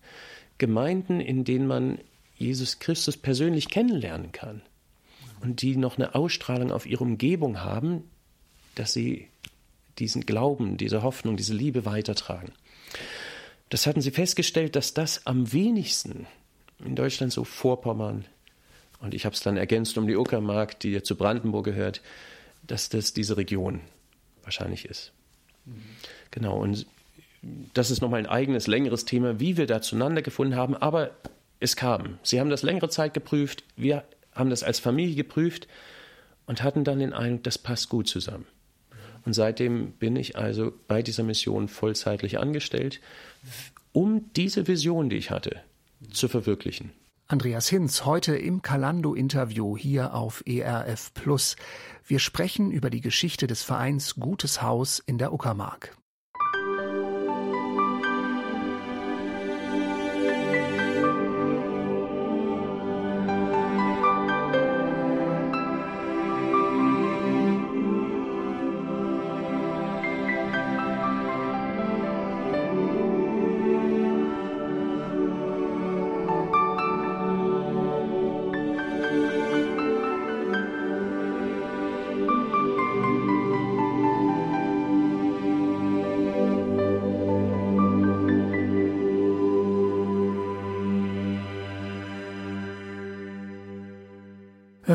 [0.58, 2.00] Gemeinden, in denen man
[2.38, 4.62] Jesus Christus persönlich kennenlernen kann
[5.42, 8.04] und die noch eine Ausstrahlung auf ihre Umgebung haben,
[8.76, 9.28] dass sie
[10.00, 12.52] diesen Glauben, diese Hoffnung, diese Liebe weitertragen.
[13.70, 16.28] Das hatten sie festgestellt, dass das am wenigsten
[16.84, 18.26] in Deutschland so Vorpommern,
[19.00, 22.02] und ich habe es dann ergänzt um die Uckermark, die ja zu Brandenburg gehört,
[22.64, 23.82] dass das diese Region
[24.44, 25.12] wahrscheinlich ist.
[25.66, 25.82] Mhm.
[26.32, 26.86] Genau, und
[27.74, 31.12] das ist nochmal ein eigenes, längeres Thema, wie wir da zueinander gefunden haben, aber
[31.60, 32.20] es kam.
[32.24, 34.04] Sie haben das längere Zeit geprüft, wir
[34.34, 35.68] haben das als Familie geprüft
[36.46, 38.46] und hatten dann den Eindruck, das passt gut zusammen.
[39.26, 43.02] Und seitdem bin ich also bei dieser Mission vollzeitlich angestellt,
[43.92, 45.62] um diese Vision, die ich hatte,
[46.12, 46.92] zu verwirklichen.
[47.28, 51.56] Andreas Hinz heute im Kalando-Interview hier auf ERF Plus.
[52.06, 55.98] Wir sprechen über die Geschichte des Vereins Gutes Haus in der Uckermark.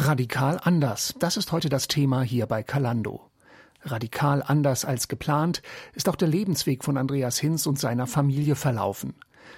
[0.03, 3.21] Radikal anders, das ist heute das Thema hier bei Kalando.
[3.83, 5.61] Radikal anders als geplant
[5.93, 9.15] ist auch der Lebensweg von Andreas Hinz und seiner Familie verlaufen.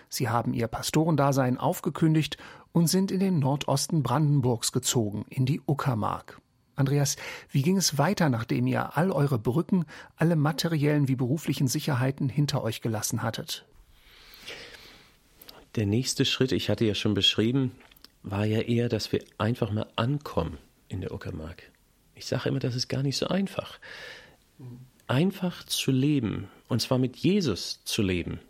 [0.09, 2.39] Sie haben ihr Pastorendasein aufgekündigt
[2.73, 6.41] und sind in den Nordosten Brandenburgs gezogen, in die Uckermark.
[6.75, 7.15] Andreas,
[7.53, 9.85] wie ging es weiter, nachdem ihr all eure Brücken,
[10.17, 13.65] alle materiellen wie beruflichen Sicherheiten hinter euch gelassen hattet?
[15.77, 17.71] Der nächste Schritt, ich hatte ja schon beschrieben,
[18.23, 20.59] war ja eher, dass wir einfach mal ankommen
[20.89, 21.71] in der Uckermark.
[22.15, 23.79] Ich sage immer, das ist gar nicht so einfach.
[25.07, 28.41] Einfach zu leben, und zwar mit Jesus zu leben.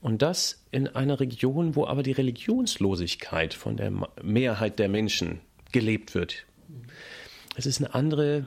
[0.00, 3.90] Und das in einer Region, wo aber die Religionslosigkeit von der
[4.22, 5.40] Mehrheit der Menschen
[5.72, 6.44] gelebt wird.
[7.56, 8.46] Es ist eine andere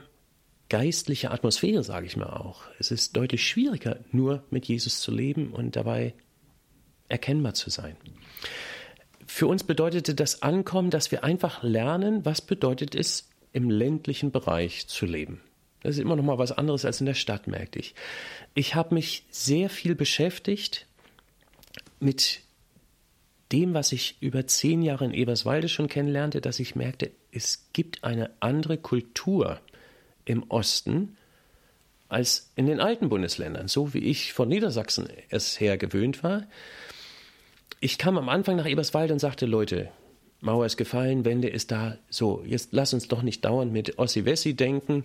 [0.68, 2.62] geistliche Atmosphäre, sage ich mal auch.
[2.78, 6.14] Es ist deutlich schwieriger, nur mit Jesus zu leben und dabei
[7.08, 7.96] erkennbar zu sein
[9.28, 14.88] für uns bedeutete das Ankommen, dass wir einfach lernen, was bedeutet es, im ländlichen Bereich
[14.88, 15.40] zu leben.
[15.82, 17.94] Das ist immer noch mal was anderes als in der Stadt, merkte ich.
[18.54, 20.86] Ich habe mich sehr viel beschäftigt
[22.00, 22.40] mit
[23.52, 28.04] dem, was ich über zehn Jahre in Eberswalde schon kennenlernte, dass ich merkte, es gibt
[28.04, 29.60] eine andere Kultur
[30.24, 31.16] im Osten
[32.08, 36.46] als in den alten Bundesländern, so wie ich von Niedersachsen es her gewöhnt war.
[37.80, 39.90] Ich kam am Anfang nach Eberswalde und sagte, Leute,
[40.40, 41.98] Mauer ist gefallen, Wende ist da.
[42.10, 45.04] So, jetzt lass uns doch nicht dauernd mit Ossi-Wessi denken,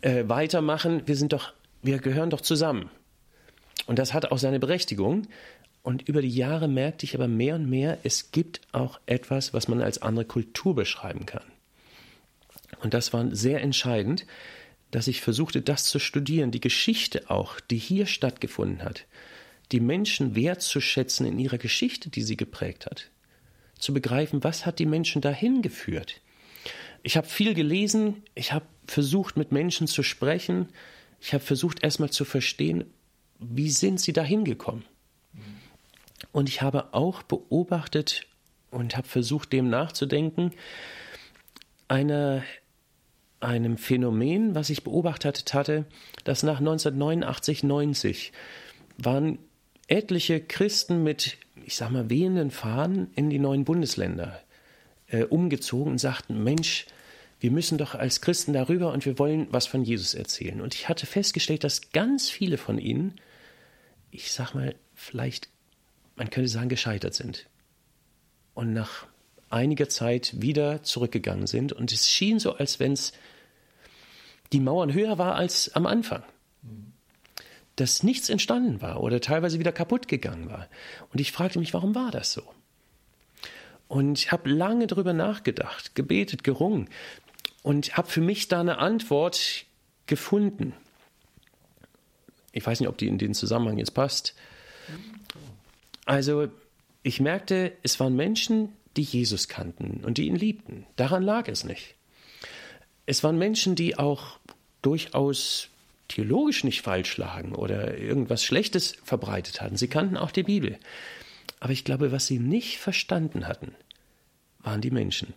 [0.00, 1.02] äh, weitermachen.
[1.06, 2.90] Wir sind doch, wir gehören doch zusammen.
[3.86, 5.26] Und das hat auch seine Berechtigung.
[5.82, 9.68] Und über die Jahre merkte ich aber mehr und mehr, es gibt auch etwas, was
[9.68, 11.44] man als andere Kultur beschreiben kann.
[12.82, 14.24] Und das war sehr entscheidend,
[14.90, 19.06] dass ich versuchte, das zu studieren, die Geschichte auch, die hier stattgefunden hat,
[19.72, 23.10] die Menschen wertzuschätzen in ihrer Geschichte, die sie geprägt hat,
[23.78, 26.20] zu begreifen, was hat die Menschen dahin geführt.
[27.02, 30.68] Ich habe viel gelesen, ich habe versucht, mit Menschen zu sprechen,
[31.20, 32.84] ich habe versucht, erstmal zu verstehen,
[33.38, 34.84] wie sind sie dahin gekommen.
[36.32, 38.26] Und ich habe auch beobachtet
[38.70, 40.52] und habe versucht, dem nachzudenken,
[41.88, 42.42] einer,
[43.40, 45.86] einem Phänomen, was ich beobachtet hatte,
[46.24, 48.32] dass nach 1989, 90
[48.98, 49.38] waren
[49.88, 54.40] etliche Christen mit, ich sag mal, wehenden Fahnen in die neuen Bundesländer
[55.08, 56.86] äh, umgezogen und sagten, Mensch,
[57.40, 60.60] wir müssen doch als Christen darüber und wir wollen was von Jesus erzählen.
[60.60, 63.20] Und ich hatte festgestellt, dass ganz viele von ihnen,
[64.10, 65.48] ich sag mal, vielleicht
[66.16, 67.46] man könnte sagen, gescheitert sind.
[68.54, 69.06] Und nach
[69.50, 71.72] einiger Zeit wieder zurückgegangen sind.
[71.72, 73.12] Und es schien so, als wenn es
[74.52, 76.22] die Mauern höher war als am Anfang.
[77.76, 80.68] Dass nichts entstanden war oder teilweise wieder kaputt gegangen war.
[81.12, 82.42] Und ich fragte mich, warum war das so?
[83.88, 86.88] Und ich habe lange darüber nachgedacht, gebetet, gerungen
[87.62, 89.66] und habe für mich da eine Antwort
[90.06, 90.74] gefunden.
[92.52, 94.34] Ich weiß nicht, ob die in den Zusammenhang jetzt passt.
[96.06, 96.48] Also
[97.02, 100.86] ich merkte, es waren Menschen, die Jesus kannten und die ihn liebten.
[100.96, 101.94] Daran lag es nicht.
[103.06, 104.38] Es waren Menschen, die auch
[104.82, 105.68] durchaus
[106.08, 109.76] theologisch nicht falsch lagen oder irgendwas Schlechtes verbreitet hatten.
[109.76, 110.78] Sie kannten auch die Bibel.
[111.60, 113.74] Aber ich glaube, was sie nicht verstanden hatten,
[114.58, 115.34] waren die Menschen.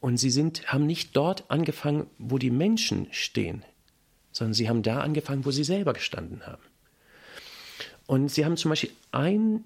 [0.00, 3.64] Und sie sind, haben nicht dort angefangen, wo die Menschen stehen,
[4.30, 6.62] sondern sie haben da angefangen, wo sie selber gestanden haben.
[8.06, 9.64] Und sie haben zum Beispiel ein,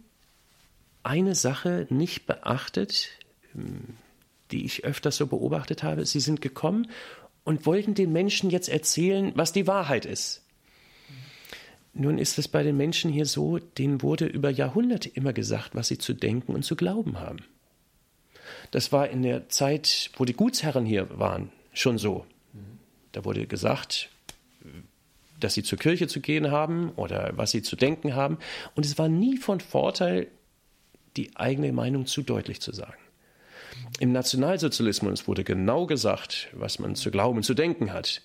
[1.02, 3.10] eine Sache nicht beachtet,
[3.54, 3.96] ähm,
[4.50, 6.04] die ich öfters so beobachtet habe.
[6.06, 6.90] Sie sind gekommen
[7.44, 10.42] und wollten den Menschen jetzt erzählen, was die Wahrheit ist.
[11.94, 15.88] Nun ist es bei den Menschen hier so, denen wurde über Jahrhunderte immer gesagt, was
[15.88, 17.40] sie zu denken und zu glauben haben.
[18.70, 22.24] Das war in der Zeit, wo die Gutsherren hier waren, schon so.
[23.12, 24.08] Da wurde gesagt,
[25.38, 28.38] dass sie zur Kirche zu gehen haben oder was sie zu denken haben.
[28.74, 30.28] Und es war nie von Vorteil,
[31.16, 33.01] die eigene Meinung zu deutlich zu sagen.
[34.00, 38.22] Im Nationalsozialismus wurde genau gesagt, was man zu glauben zu denken hat.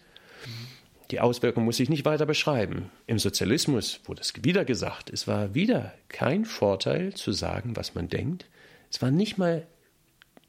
[1.11, 2.91] Die Auswirkung muss ich nicht weiter beschreiben.
[3.05, 8.09] Im Sozialismus wurde es wieder gesagt, es war wieder kein Vorteil zu sagen, was man
[8.09, 8.45] denkt.
[8.91, 9.65] Es war nicht mal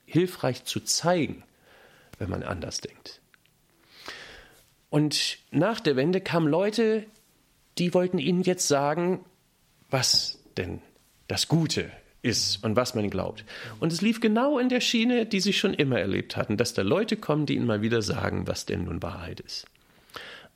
[0.05, 1.45] hilfreich zu zeigen,
[2.19, 3.21] wenn man anders denkt.
[4.91, 7.05] Und nach der Wende kamen Leute,
[7.77, 9.25] die wollten ihnen jetzt sagen,
[9.91, 10.81] was denn
[11.29, 11.91] das Gute
[12.23, 13.45] ist und was man glaubt.
[13.81, 16.83] Und es lief genau in der Schiene, die sie schon immer erlebt hatten, dass da
[16.83, 19.67] Leute kommen, die ihnen mal wieder sagen, was denn nun Wahrheit ist.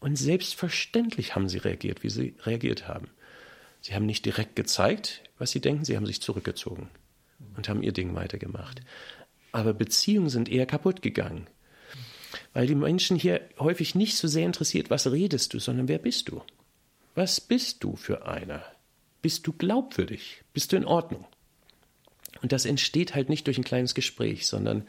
[0.00, 3.08] Und selbstverständlich haben sie reagiert, wie sie reagiert haben.
[3.80, 6.88] Sie haben nicht direkt gezeigt, was sie denken, sie haben sich zurückgezogen
[7.56, 8.80] und haben ihr Ding weitergemacht.
[9.52, 11.46] Aber Beziehungen sind eher kaputt gegangen
[12.52, 16.28] weil die Menschen hier häufig nicht so sehr interessiert, was redest du, sondern wer bist
[16.28, 16.42] du?
[17.14, 18.64] Was bist du für einer?
[19.20, 20.42] Bist du glaubwürdig?
[20.52, 21.26] Bist du in Ordnung?
[22.40, 24.86] Und das entsteht halt nicht durch ein kleines Gespräch, sondern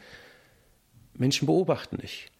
[1.14, 2.30] Menschen beobachten dich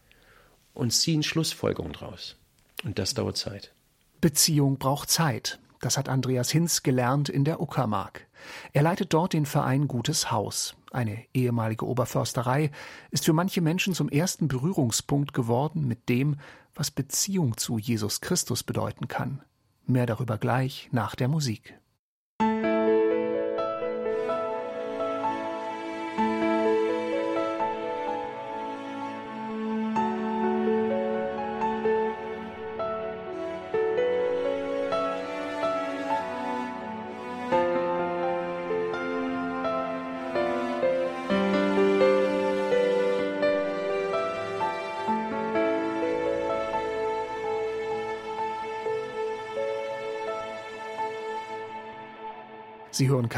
[0.72, 2.36] und ziehen Schlussfolgerungen draus.
[2.84, 3.72] Und das dauert Zeit.
[4.20, 5.58] Beziehung braucht Zeit.
[5.80, 8.26] Das hat Andreas Hinz gelernt in der Uckermark.
[8.72, 10.74] Er leitet dort den Verein Gutes Haus.
[10.90, 12.70] Eine ehemalige Oberförsterei
[13.10, 16.36] ist für manche Menschen zum ersten Berührungspunkt geworden mit dem,
[16.74, 19.42] was Beziehung zu Jesus Christus bedeuten kann.
[19.86, 21.74] Mehr darüber gleich nach der Musik.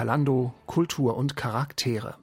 [0.06, 2.14] Kalando, Kultur und Charaktere.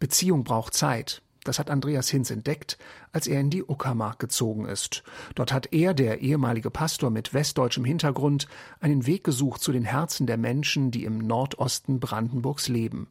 [0.00, 1.22] Beziehung braucht Zeit.
[1.44, 2.78] Das hat Andreas Hinz entdeckt,
[3.12, 5.04] als er in die Uckermark gezogen ist.
[5.36, 8.48] Dort hat er, der ehemalige Pastor mit westdeutschem Hintergrund,
[8.80, 13.06] einen Weg gesucht zu den Herzen der Menschen, die im Nordosten Brandenburgs leben.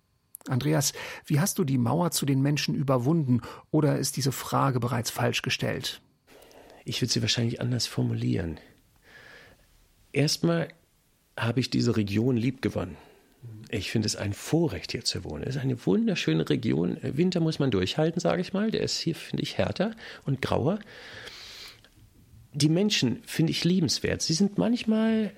[0.49, 0.91] Andreas,
[1.25, 5.41] wie hast du die Mauer zu den Menschen überwunden oder ist diese Frage bereits falsch
[5.41, 6.01] gestellt?
[6.83, 8.59] Ich würde sie wahrscheinlich anders formulieren.
[10.11, 10.67] Erstmal
[11.37, 12.97] habe ich diese Region liebgewonnen.
[13.75, 15.43] Ich finde es ein Vorrecht, hier zu wohnen.
[15.43, 16.97] Es ist eine wunderschöne Region.
[17.01, 18.71] Winter muss man durchhalten, sage ich mal.
[18.71, 19.91] Der ist hier, finde ich, härter
[20.25, 20.79] und grauer.
[22.53, 24.21] Die Menschen finde ich liebenswert.
[24.21, 25.31] Sie sind manchmal,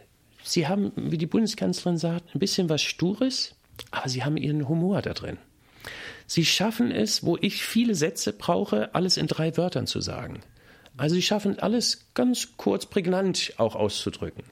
[0.43, 3.55] sie haben, wie die Bundeskanzlerin sagt, ein bisschen was Stures,
[3.89, 5.38] aber sie haben ihren Humor da drin.
[6.27, 10.41] Sie schaffen es, wo ich viele Sätze brauche, alles in drei Wörtern zu sagen.
[10.95, 14.43] Also sie schaffen alles ganz kurz, prägnant auch auszudrücken.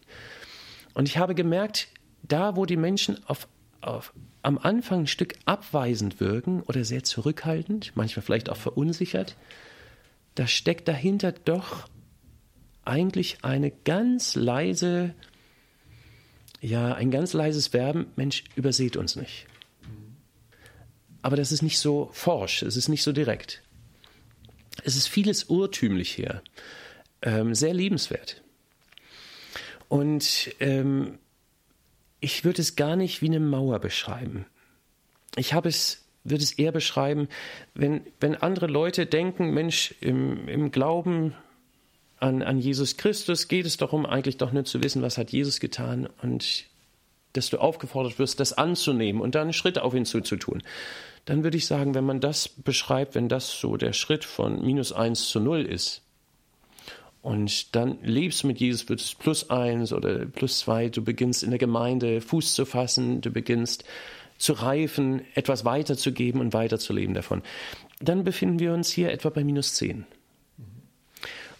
[0.96, 1.90] Und ich habe gemerkt,
[2.24, 3.48] da wo die Menschen auf,
[3.88, 9.36] auf, am Anfang ein Stück abweisend wirken oder sehr zurückhaltend, manchmal vielleicht auch verunsichert,
[10.36, 11.88] da steckt dahinter doch
[12.84, 15.16] eigentlich eine ganz leise,
[16.62, 19.48] ja, ein ganz leises Werben, Mensch, überseht uns nicht.
[21.22, 23.64] Aber das ist nicht so forsch, es ist nicht so direkt.
[24.84, 26.44] Es ist vieles urtümlich hier,
[27.22, 28.44] ähm, sehr liebenswert.
[29.88, 31.18] Und ähm,
[32.26, 34.48] ich würde es gar nicht wie eine Mauer beschreiben.
[35.36, 37.28] Ich habe es würde es eher beschreiben,
[37.76, 41.36] wenn, wenn andere Leute denken, Mensch, im, im Glauben
[42.20, 45.60] an, an Jesus Christus geht es darum, eigentlich doch nur zu wissen, was hat Jesus
[45.60, 46.66] getan und
[47.34, 50.64] dass du aufgefordert wirst, das anzunehmen und dann Schritte auf ihn zuzutun.
[51.26, 54.94] Dann würde ich sagen, wenn man das beschreibt, wenn das so der Schritt von minus
[54.94, 56.02] eins zu null ist,
[57.26, 60.90] und dann lebst du mit Jesus, wird es plus eins oder plus zwei.
[60.90, 63.84] Du beginnst in der Gemeinde Fuß zu fassen, du beginnst
[64.38, 67.42] zu reifen, etwas weiterzugeben und weiterzuleben davon.
[68.00, 70.06] Dann befinden wir uns hier etwa bei minus zehn.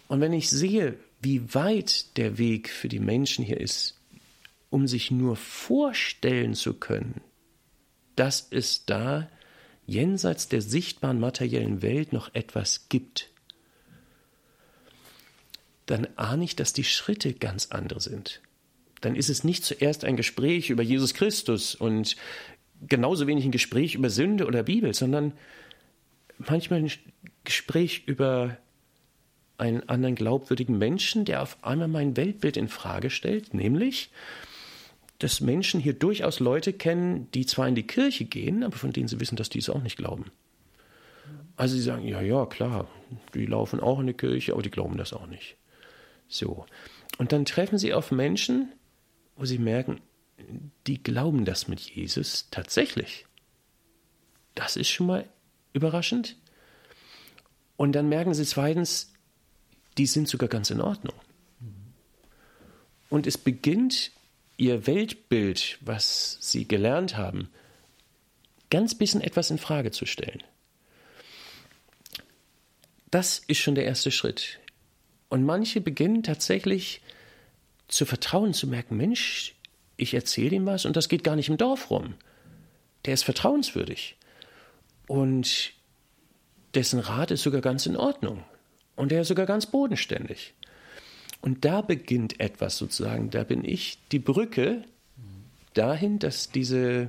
[0.06, 3.98] Und wenn ich sehe, wie weit der Weg für die Menschen hier ist,
[4.70, 7.22] um sich nur vorstellen zu können,
[8.14, 9.28] dass es da
[9.84, 13.32] jenseits der sichtbaren materiellen Welt noch etwas gibt,
[15.86, 18.40] dann ahne ich, dass die Schritte ganz andere sind.
[19.00, 22.16] Dann ist es nicht zuerst ein Gespräch über Jesus Christus und
[22.86, 25.32] genauso wenig ein Gespräch über Sünde oder Bibel, sondern
[26.38, 26.90] manchmal ein
[27.44, 28.56] Gespräch über
[29.58, 34.10] einen anderen glaubwürdigen Menschen, der auf einmal mein Weltbild in Frage stellt, nämlich,
[35.18, 39.08] dass Menschen hier durchaus Leute kennen, die zwar in die Kirche gehen, aber von denen
[39.08, 40.26] sie wissen, dass die es auch nicht glauben.
[41.56, 42.86] Also sie sagen, ja, ja, klar,
[43.32, 45.56] die laufen auch in die Kirche, aber die glauben das auch nicht.
[46.28, 46.66] So.
[47.18, 48.72] Und dann treffen sie auf Menschen,
[49.36, 50.00] wo sie merken,
[50.86, 53.26] die glauben das mit Jesus tatsächlich.
[54.54, 55.28] Das ist schon mal
[55.72, 56.36] überraschend.
[57.76, 59.12] Und dann merken sie zweitens,
[59.98, 61.14] die sind sogar ganz in Ordnung.
[63.08, 64.10] Und es beginnt
[64.56, 67.50] ihr Weltbild, was sie gelernt haben,
[68.70, 70.42] ganz bisschen etwas in Frage zu stellen.
[73.10, 74.58] Das ist schon der erste Schritt.
[75.28, 77.00] Und manche beginnen tatsächlich
[77.88, 79.54] zu vertrauen, zu merken, Mensch,
[79.96, 82.14] ich erzähle ihm was und das geht gar nicht im Dorf rum.
[83.04, 84.16] Der ist vertrauenswürdig.
[85.06, 85.72] Und
[86.74, 88.44] dessen Rat ist sogar ganz in Ordnung.
[88.96, 90.54] Und er ist sogar ganz bodenständig.
[91.40, 93.30] Und da beginnt etwas sozusagen.
[93.30, 94.82] Da bin ich die Brücke
[95.74, 97.08] dahin, dass diese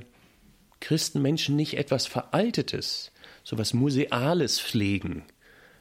[0.80, 3.10] Christenmenschen nicht etwas Veraltetes,
[3.42, 5.24] so etwas Museales pflegen,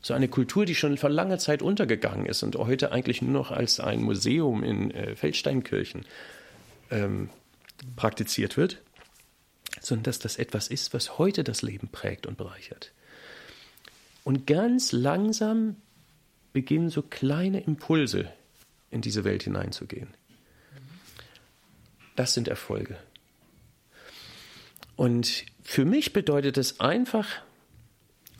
[0.07, 3.51] so eine Kultur, die schon vor langer Zeit untergegangen ist und heute eigentlich nur noch
[3.51, 6.05] als ein Museum in äh, Feldsteinkirchen
[6.89, 7.29] ähm,
[7.97, 8.81] praktiziert wird,
[9.81, 12.93] sondern dass das etwas ist, was heute das Leben prägt und bereichert.
[14.23, 15.75] Und ganz langsam
[16.53, 18.31] beginnen so kleine Impulse
[18.89, 20.13] in diese Welt hineinzugehen.
[22.15, 22.97] Das sind Erfolge.
[24.95, 27.27] Und für mich bedeutet es einfach,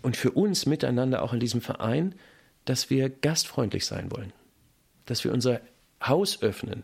[0.02, 2.16] und für uns miteinander auch in diesem Verein,
[2.66, 4.34] dass wir gastfreundlich sein wollen,
[5.06, 5.62] dass wir unser
[6.04, 6.84] Haus öffnen,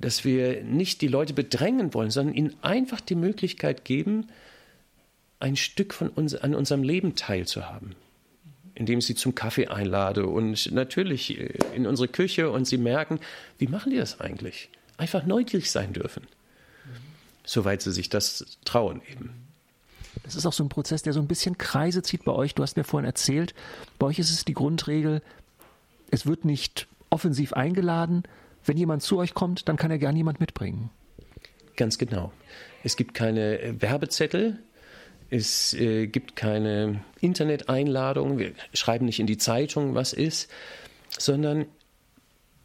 [0.00, 4.28] dass wir nicht die Leute bedrängen wollen, sondern ihnen einfach die Möglichkeit geben,
[5.40, 7.94] ein Stück von uns, an unserem Leben teilzuhaben,
[8.74, 13.20] indem ich sie zum Kaffee einlade und natürlich äh, in unsere Küche und sie merken,
[13.58, 14.70] wie machen die das eigentlich?
[14.96, 16.26] Einfach neugierig sein dürfen,
[17.44, 19.43] soweit sie sich das trauen eben.
[20.22, 22.54] Das ist auch so ein Prozess, der so ein bisschen Kreise zieht bei euch.
[22.54, 23.54] Du hast mir vorhin erzählt,
[23.98, 25.22] bei euch ist es die Grundregel,
[26.10, 28.22] es wird nicht offensiv eingeladen.
[28.64, 30.90] Wenn jemand zu euch kommt, dann kann er gern jemand mitbringen.
[31.76, 32.32] Ganz genau.
[32.82, 34.58] Es gibt keine äh, Werbezettel,
[35.30, 40.50] es äh, gibt keine Interneteinladung, wir schreiben nicht in die Zeitung, was ist,
[41.18, 41.66] sondern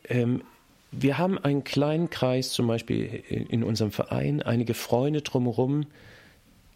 [0.07, 0.43] ähm,
[0.91, 5.85] wir haben einen kleinen Kreis, zum Beispiel in unserem Verein, einige Freunde drumherum,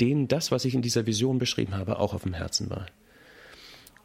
[0.01, 2.85] denen das, was ich in dieser Vision beschrieben habe, auch auf dem Herzen war.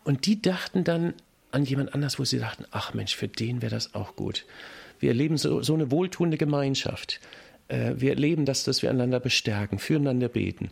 [0.04, 1.14] Und die dachten dann
[1.50, 4.44] an jemand anders, wo sie dachten, ach Mensch, für den wäre das auch gut.
[5.00, 7.20] Wir erleben so, so eine wohltuende Gemeinschaft.
[7.68, 10.70] Äh, wir erleben das, dass wir einander bestärken, füreinander beten.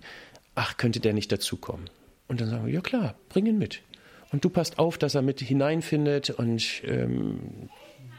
[0.55, 1.89] Ach, könnte der nicht dazukommen?
[2.29, 3.83] Und dann sagen wir, ja klar, bring ihn mit.
[4.33, 7.69] Und du passt auf, dass er mit hineinfindet und ähm,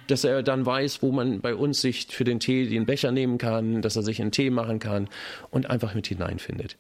[0.07, 3.37] dass er dann weiß, wo man bei uns sich für den Tee den Becher nehmen
[3.37, 5.09] kann, dass er sich einen Tee machen kann
[5.49, 6.77] und einfach mit hineinfindet.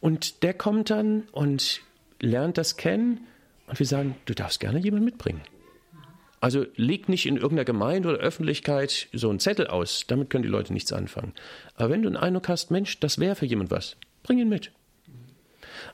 [0.00, 1.80] Und der kommt dann und
[2.20, 3.20] lernt das kennen
[3.66, 5.40] und wir sagen, du darfst gerne jemanden mitbringen.
[6.40, 10.50] Also leg nicht in irgendeiner Gemeinde oder Öffentlichkeit so einen Zettel aus, damit können die
[10.50, 11.32] Leute nichts anfangen.
[11.74, 14.70] Aber wenn du einen Eindruck hast, Mensch, das wäre für jemand was, bring ihn mit.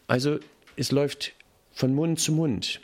[0.08, 0.40] Also
[0.74, 1.34] es läuft
[1.70, 2.80] von Mund zu Mund,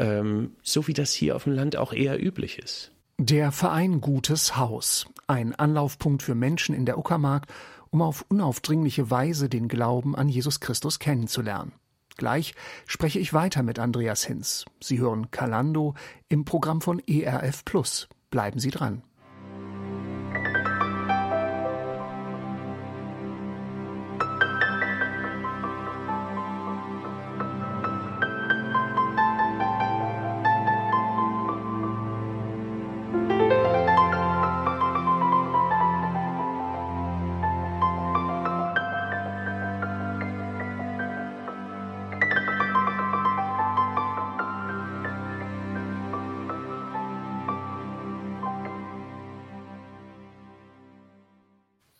[0.00, 2.90] ähm, so wie das hier auf dem Land auch eher üblich ist.
[3.18, 7.46] Der Verein Gutes Haus, ein Anlaufpunkt für Menschen in der Uckermark,
[7.90, 11.72] um auf unaufdringliche Weise den Glauben an Jesus Christus kennenzulernen.
[12.16, 12.54] Gleich
[12.86, 14.64] spreche ich weiter mit Andreas Hinz.
[14.80, 15.94] Sie hören Kalando
[16.28, 18.08] im Programm von ERF Plus.
[18.30, 19.02] Bleiben Sie dran.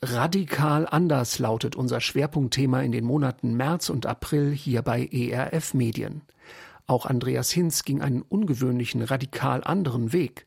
[0.02, 6.22] Radikal anders lautet unser Schwerpunktthema in den Monaten März und April hier bei ERF Medien.
[6.86, 10.46] Auch Andreas Hinz ging einen ungewöhnlichen, radikal anderen Weg.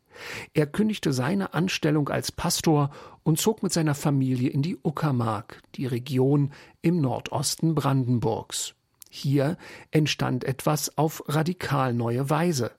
[0.55, 2.89] Er kündigte seine Anstellung als Pastor
[3.21, 6.51] und zog mit seiner Familie in die Uckermark, die Region
[6.81, 8.73] im Nordosten Brandenburgs.
[9.11, 9.57] Hier
[9.91, 12.71] entstand etwas auf radikal neue Weise.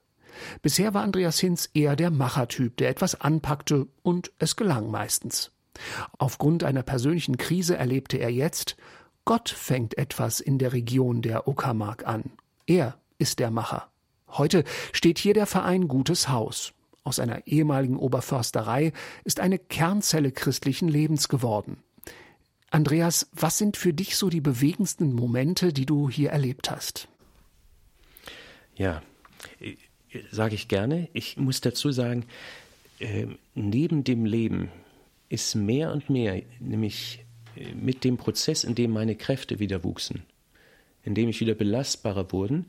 [0.61, 5.54] Bisher war Andreas Hinz eher der Machertyp, der etwas anpackte und es gelang meistens.
[6.17, 8.75] Aufgrund einer persönlichen Krise erlebte er jetzt,
[9.25, 12.31] Gott fängt etwas in der Region der Uckermark an.
[12.67, 13.89] Er ist der Macher.
[14.27, 16.73] Heute steht hier der Verein Gutes Haus.
[17.03, 18.91] Aus einer ehemaligen Oberförsterei
[19.23, 21.77] ist eine Kernzelle christlichen Lebens geworden.
[22.71, 27.07] Andreas, was sind für dich so die bewegendsten Momente, die du hier erlebt hast?
[28.75, 29.01] Ja,
[29.59, 29.75] äh,
[30.31, 31.07] sage ich gerne.
[31.13, 32.25] Ich muss dazu sagen,
[32.99, 34.71] äh, neben dem Leben
[35.29, 40.23] ist mehr und mehr, nämlich äh, mit dem Prozess, in dem meine Kräfte wieder wuchsen,
[41.03, 42.65] in dem ich wieder belastbarer wurden,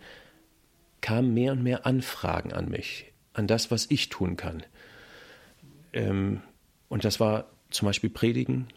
[1.00, 4.62] kamen mehr und mehr Anfragen an mich, an das, was ich tun kann.
[5.92, 6.40] Ähm,
[6.88, 8.68] und das war zum Beispiel Predigen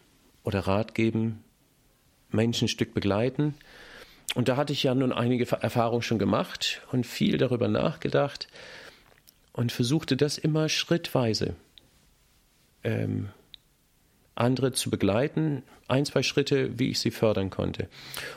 [0.42, 1.42] oder Rat geben,
[2.30, 3.54] Menschen ein Stück begleiten.
[4.34, 8.46] Und da hatte ich ja nun einige Erfahrungen schon gemacht und viel darüber nachgedacht
[9.52, 11.56] und versuchte das immer schrittweise
[12.84, 13.30] ähm,
[14.34, 17.88] andere zu begleiten, ein, zwei Schritte, wie ich sie fördern konnte.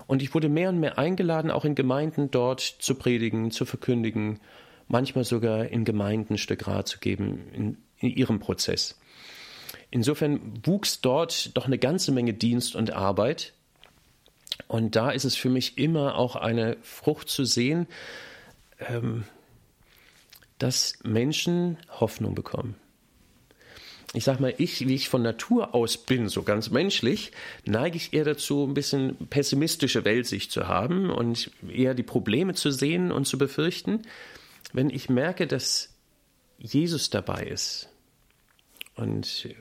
[0.08, 4.40] Und ich wurde mehr und mehr eingeladen, auch in Gemeinden dort zu predigen, zu verkündigen,
[4.88, 9.00] manchmal sogar in Gemeinden ein Stück Rat zu geben in, in ihrem Prozess.
[9.92, 13.54] Insofern wuchs dort doch eine ganze Menge Dienst und Arbeit.
[14.68, 17.88] Und da ist es für mich immer auch eine Frucht zu sehen,
[18.80, 19.24] ähm,
[20.58, 22.76] dass Menschen Hoffnung bekommen
[24.14, 27.32] ich sag mal, ich, wie ich von Natur aus bin, so ganz menschlich,
[27.66, 32.70] neige ich eher dazu, ein bisschen pessimistische Weltsicht zu haben und eher die Probleme zu
[32.70, 34.04] sehen und zu befürchten.
[34.72, 35.96] Wenn ich merke, dass
[36.60, 37.90] Jesus dabei ist
[38.96, 39.56] und, äh,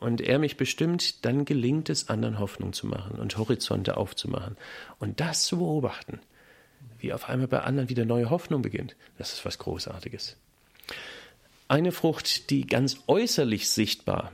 [0.00, 4.56] und er mich bestimmt, dann gelingt es, anderen Hoffnung zu machen und Horizonte aufzumachen.
[4.98, 6.20] Und das zu beobachten,
[6.98, 10.36] wie auf einmal bei anderen wieder neue Hoffnung beginnt, das ist was Großartiges.
[11.68, 14.32] Eine Frucht, die ganz äußerlich sichtbar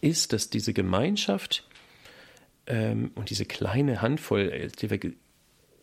[0.00, 1.68] ist, dass diese Gemeinschaft
[2.66, 4.98] ähm, und diese kleine Handvoll, äh, die wir,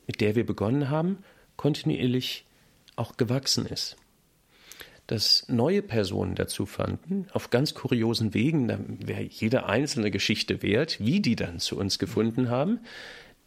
[0.08, 1.20] mit der wir begonnen haben,
[1.58, 2.46] kontinuierlich
[2.96, 3.98] auch gewachsen ist.
[5.06, 11.00] Dass neue Personen dazu fanden, auf ganz kuriosen Wegen, da wäre jede einzelne Geschichte wert,
[11.00, 12.80] wie die dann zu uns gefunden haben.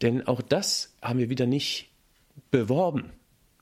[0.01, 1.89] Denn auch das haben wir wieder nicht
[2.51, 3.11] beworben.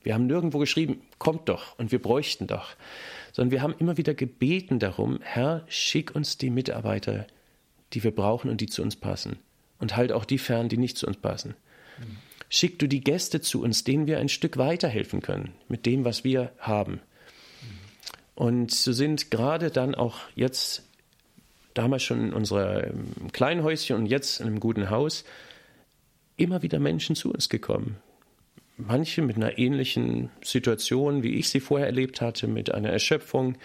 [0.03, 2.75] Wir haben nirgendwo geschrieben, kommt doch und wir bräuchten doch,
[3.33, 7.27] sondern wir haben immer wieder gebeten darum, Herr, schick uns die Mitarbeiter
[7.93, 9.37] die wir brauchen und die zu uns passen.
[9.79, 11.55] Und halt auch die fern, die nicht zu uns passen.
[12.49, 16.23] Schick du die Gäste zu uns, denen wir ein Stück weiterhelfen können, mit dem, was
[16.23, 16.99] wir haben.
[18.35, 20.83] Und so sind gerade dann auch jetzt,
[21.73, 25.23] damals schon in unserem kleinen Häuschen und jetzt in einem guten Haus,
[26.37, 27.97] immer wieder Menschen zu uns gekommen.
[28.77, 33.57] Manche mit einer ähnlichen Situation, wie ich sie vorher erlebt hatte, mit einer Erschöpfung,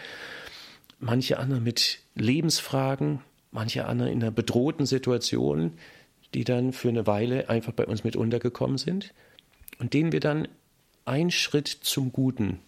[1.00, 5.72] manche andere mit Lebensfragen, manche andere in einer bedrohten Situation,
[6.34, 9.14] die dann für eine Weile einfach bei uns mit untergekommen sind
[9.78, 10.46] und denen wir dann
[11.04, 12.60] einen Schritt zum Guten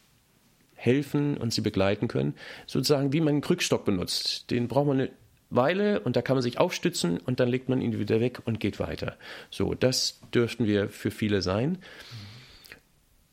[0.74, 2.34] helfen und sie begleiten können.
[2.66, 4.51] Sozusagen wie man einen Krückstock benutzt.
[4.51, 5.11] Den braucht man eine
[5.51, 8.61] Weile und da kann man sich aufstützen und dann legt man ihn wieder weg und
[8.61, 9.16] geht weiter.
[9.51, 11.78] So, das dürften wir für viele sein.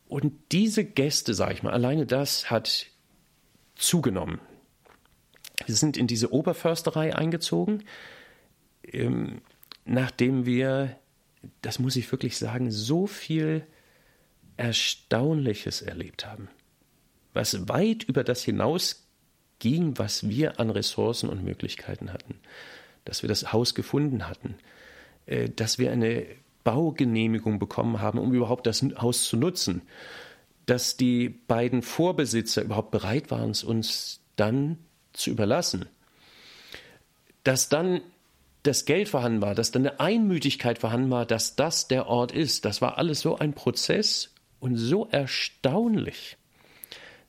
[0.07, 2.87] Und diese Gäste, sage ich mal, alleine das hat
[3.75, 4.39] zugenommen.
[5.65, 7.83] Wir sind in diese Oberförsterei eingezogen,
[8.83, 9.41] ähm,
[9.85, 10.97] nachdem wir,
[11.61, 13.65] das muss ich wirklich sagen, so viel
[14.55, 16.49] Erstaunliches erlebt haben
[17.37, 22.39] was weit über das hinausging, was wir an Ressourcen und Möglichkeiten hatten.
[23.05, 24.55] Dass wir das Haus gefunden hatten,
[25.27, 26.25] äh, dass wir eine
[26.67, 29.83] Baugenehmigung bekommen haben, um überhaupt das Haus zu nutzen,
[30.65, 34.77] dass die beiden Vorbesitzer überhaupt bereit waren, es uns dann
[35.13, 35.85] zu überlassen,
[37.45, 38.01] dass dann
[38.63, 42.65] das Geld vorhanden war, dass dann eine Einmütigkeit vorhanden war, dass das der Ort ist.
[42.65, 46.35] Das war alles so ein Prozess und so erstaunlich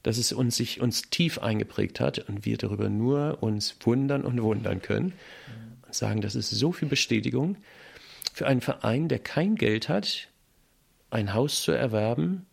[0.05, 4.41] dass es uns sich uns tief eingeprägt hat und wir darüber nur uns wundern und
[4.41, 5.13] wundern können
[5.85, 7.57] und sagen, das ist so viel Bestätigung
[8.39, 10.29] für einen Verein, der kein Geld hat,
[11.11, 12.47] ein Haus zu erwerben,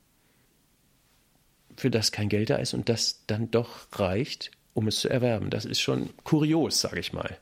[1.77, 5.49] für das kein Geld da ist und das dann doch reicht, um es zu erwerben.
[5.49, 7.37] Das ist schon kurios, sage ich mal.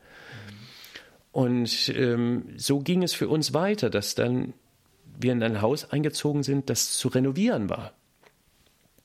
[1.31, 4.53] Und ähm, so ging es für uns weiter, dass dann
[5.19, 7.93] wir in ein Haus eingezogen sind, das zu renovieren war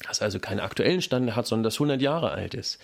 [0.07, 2.79] das also keinen aktuellen Stand hat, sondern das 100 Jahre alt ist.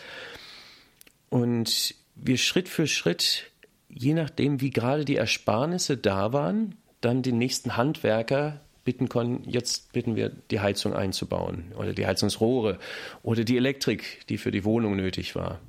[1.31, 3.51] Und wir Schritt für Schritt,
[3.89, 9.93] je nachdem, wie gerade die Ersparnisse da waren, dann den nächsten Handwerker bitten konnten, jetzt
[9.93, 12.79] bitten wir, die Heizung einzubauen oder die Heizungsrohre
[13.23, 15.61] oder die Elektrik, die für die Wohnung nötig war.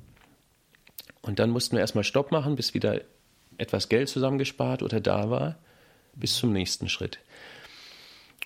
[1.22, 3.00] Und dann mussten wir erstmal Stopp machen, bis wieder
[3.58, 5.56] etwas Geld zusammengespart oder da war,
[6.14, 7.18] bis zum nächsten Schritt.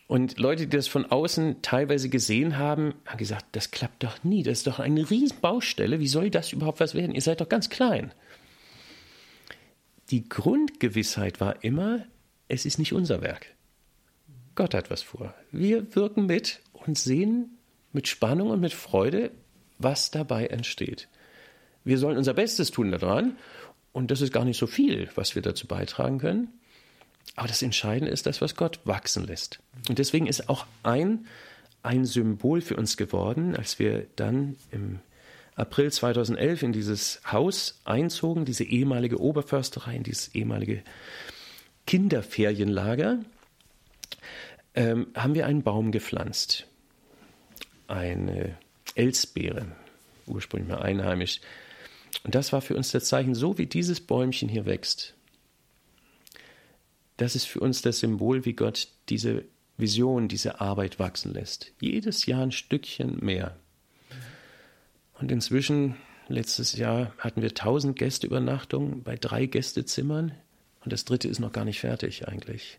[0.06, 4.42] Und Leute, die das von außen teilweise gesehen haben, haben gesagt, das klappt doch nie.
[4.42, 6.00] Das ist doch eine Riesenbaustelle.
[6.00, 7.14] Wie soll das überhaupt was werden?
[7.14, 8.12] Ihr seid doch ganz klein.
[10.10, 12.04] Die Grundgewissheit war immer,
[12.48, 13.46] es ist nicht unser Werk.
[14.56, 15.34] Gott hat was vor.
[15.52, 17.58] Wir wirken mit und sehen
[17.92, 19.30] mit Spannung und mit Freude,
[19.78, 21.08] was dabei entsteht.
[21.84, 23.36] Wir sollen unser Bestes tun daran.
[23.92, 26.48] Und das ist gar nicht so viel, was wir dazu beitragen können.
[27.36, 29.60] Aber das Entscheidende ist das, was Gott wachsen lässt.
[29.88, 31.26] Und deswegen ist auch ein,
[31.82, 35.00] ein Symbol für uns geworden, als wir dann im
[35.60, 40.82] April 2011 in dieses Haus einzogen, diese ehemalige Oberförsterei, in dieses ehemalige
[41.86, 43.20] Kinderferienlager,
[44.74, 46.66] ähm, haben wir einen Baum gepflanzt.
[47.88, 48.56] Eine
[48.94, 49.66] Elsbeere,
[50.26, 51.40] ursprünglich mal einheimisch.
[52.24, 55.14] Und das war für uns das Zeichen, so wie dieses Bäumchen hier wächst,
[57.20, 59.44] das ist für uns das Symbol, wie Gott diese
[59.76, 61.72] Vision, diese Arbeit wachsen lässt.
[61.78, 63.58] Jedes Jahr ein Stückchen mehr.
[65.20, 65.96] Und inzwischen,
[66.28, 70.32] letztes Jahr hatten wir 1000 Gästeübernachtungen bei drei Gästezimmern
[70.82, 72.78] und das dritte ist noch gar nicht fertig eigentlich.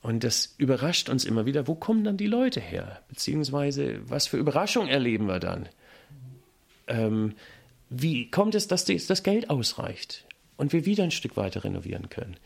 [0.00, 3.00] Und das überrascht uns immer wieder, wo kommen dann die Leute her?
[3.08, 5.68] Beziehungsweise, was für Überraschungen erleben wir dann?
[6.86, 7.34] Ähm,
[7.88, 12.36] wie kommt es, dass das Geld ausreicht und wir wieder ein Stück weiter renovieren können?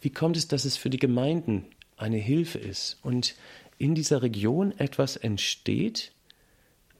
[0.00, 1.64] Wie kommt es, dass es für die Gemeinden
[1.96, 3.34] eine Hilfe ist und
[3.78, 6.12] in dieser Region etwas entsteht,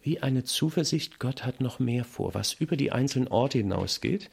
[0.09, 4.30] wie eine Zuversicht, Gott hat noch mehr vor, was über die einzelnen Orte hinausgeht.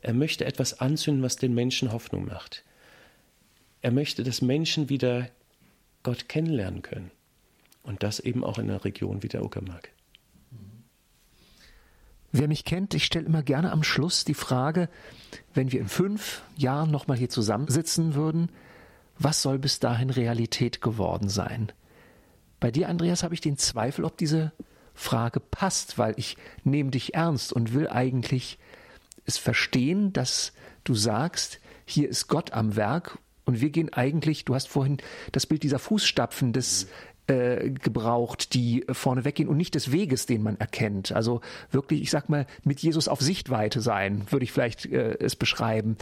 [0.00, 2.64] Er möchte etwas anzünden, was den Menschen Hoffnung macht.
[3.82, 5.28] Er möchte, dass Menschen wieder
[6.02, 7.10] Gott kennenlernen können.
[7.82, 9.90] Und das eben auch in einer Region wie der Uckermark.
[12.32, 14.88] Wer mich kennt, ich stelle immer gerne am Schluss die Frage,
[15.52, 18.48] wenn wir in fünf Jahren nochmal hier zusammensitzen würden,
[19.18, 21.70] was soll bis dahin Realität geworden sein?
[22.60, 24.52] Bei dir, Andreas, habe ich den Zweifel, ob diese
[24.96, 28.58] Frage passt, weil ich nehme dich ernst und will eigentlich
[29.26, 30.52] es verstehen, dass
[30.84, 34.98] du sagst, hier ist Gott am Werk und wir gehen eigentlich, du hast vorhin
[35.32, 36.88] das Bild dieser Fußstapfen des
[37.28, 41.12] äh, gebraucht, die vorne weggehen und nicht des Weges, den man erkennt.
[41.12, 41.40] Also
[41.70, 45.96] wirklich, ich sag mal, mit Jesus auf Sichtweite sein, würde ich vielleicht äh, es beschreiben.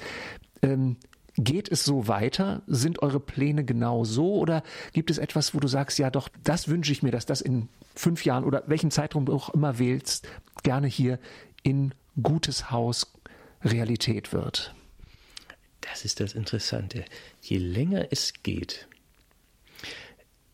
[0.62, 0.96] Ähm,
[1.36, 2.62] Geht es so weiter?
[2.66, 4.34] Sind eure Pläne genau so?
[4.34, 4.62] Oder
[4.92, 7.68] gibt es etwas, wo du sagst, ja doch, das wünsche ich mir, dass das in
[7.96, 10.28] fünf Jahren oder welchen Zeitraum du auch immer wählst,
[10.62, 11.18] gerne hier
[11.62, 11.92] in
[12.22, 13.12] gutes Haus
[13.62, 14.74] Realität wird?
[15.80, 17.04] Das ist das Interessante.
[17.40, 18.88] Je länger es geht,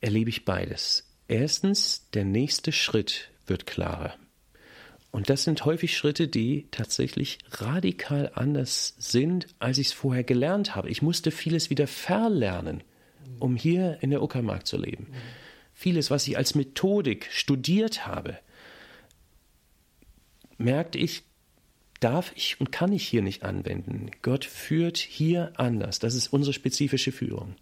[0.01, 1.07] erlebe ich beides.
[1.29, 4.15] Erstens, der nächste Schritt wird klarer.
[5.11, 10.77] Und das sind häufig Schritte, die tatsächlich radikal anders sind, als ich es vorher gelernt
[10.77, 10.89] habe.
[10.89, 12.83] Ich musste vieles wieder verlernen,
[13.41, 15.09] um hier in der Uckermark zu leben.
[15.75, 18.39] Vieles, was ich als Methodik studiert habe,
[20.59, 21.25] merkte ich,
[21.99, 24.11] darf ich und kann ich hier nicht anwenden.
[24.23, 25.99] Gott führt hier anders.
[25.99, 27.57] Das ist unsere spezifische Führung.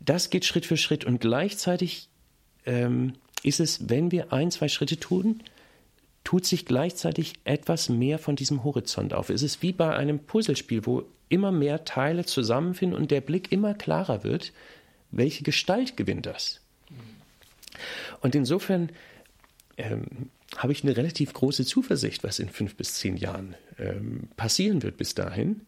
[0.00, 2.08] Das geht Schritt für Schritt und gleichzeitig
[2.66, 5.42] ähm, ist es, wenn wir ein, zwei Schritte tun,
[6.24, 9.30] tut sich gleichzeitig etwas mehr von diesem Horizont auf.
[9.30, 13.74] Es ist wie bei einem Puzzlespiel, wo immer mehr Teile zusammenfinden und der Blick immer
[13.74, 14.52] klarer wird,
[15.10, 16.60] welche Gestalt gewinnt das.
[18.20, 18.90] Und insofern
[19.76, 24.82] ähm, habe ich eine relativ große Zuversicht, was in fünf bis zehn Jahren ähm, passieren
[24.82, 25.62] wird bis dahin.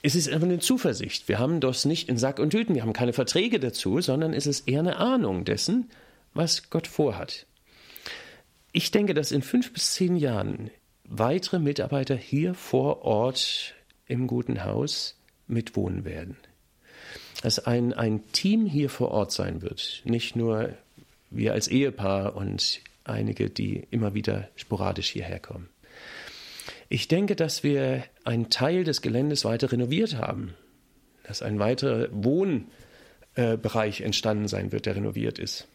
[0.00, 1.28] Es ist einfach eine Zuversicht.
[1.28, 4.46] Wir haben das nicht in Sack und Tüten, wir haben keine Verträge dazu, sondern es
[4.46, 5.90] ist eher eine Ahnung dessen,
[6.34, 7.46] was Gott vorhat.
[8.72, 10.70] Ich denke, dass in fünf bis zehn Jahren
[11.04, 13.74] weitere Mitarbeiter hier vor Ort
[14.06, 15.16] im guten Haus
[15.46, 16.36] mitwohnen werden.
[17.42, 20.74] Dass ein, ein Team hier vor Ort sein wird, nicht nur
[21.30, 25.68] wir als Ehepaar und einige, die immer wieder sporadisch hierher kommen.
[26.88, 30.54] Ich denke, dass wir einen Teil des Geländes weiter renoviert haben,
[31.22, 35.68] dass ein weiterer Wohnbereich entstanden sein wird, der renoviert ist.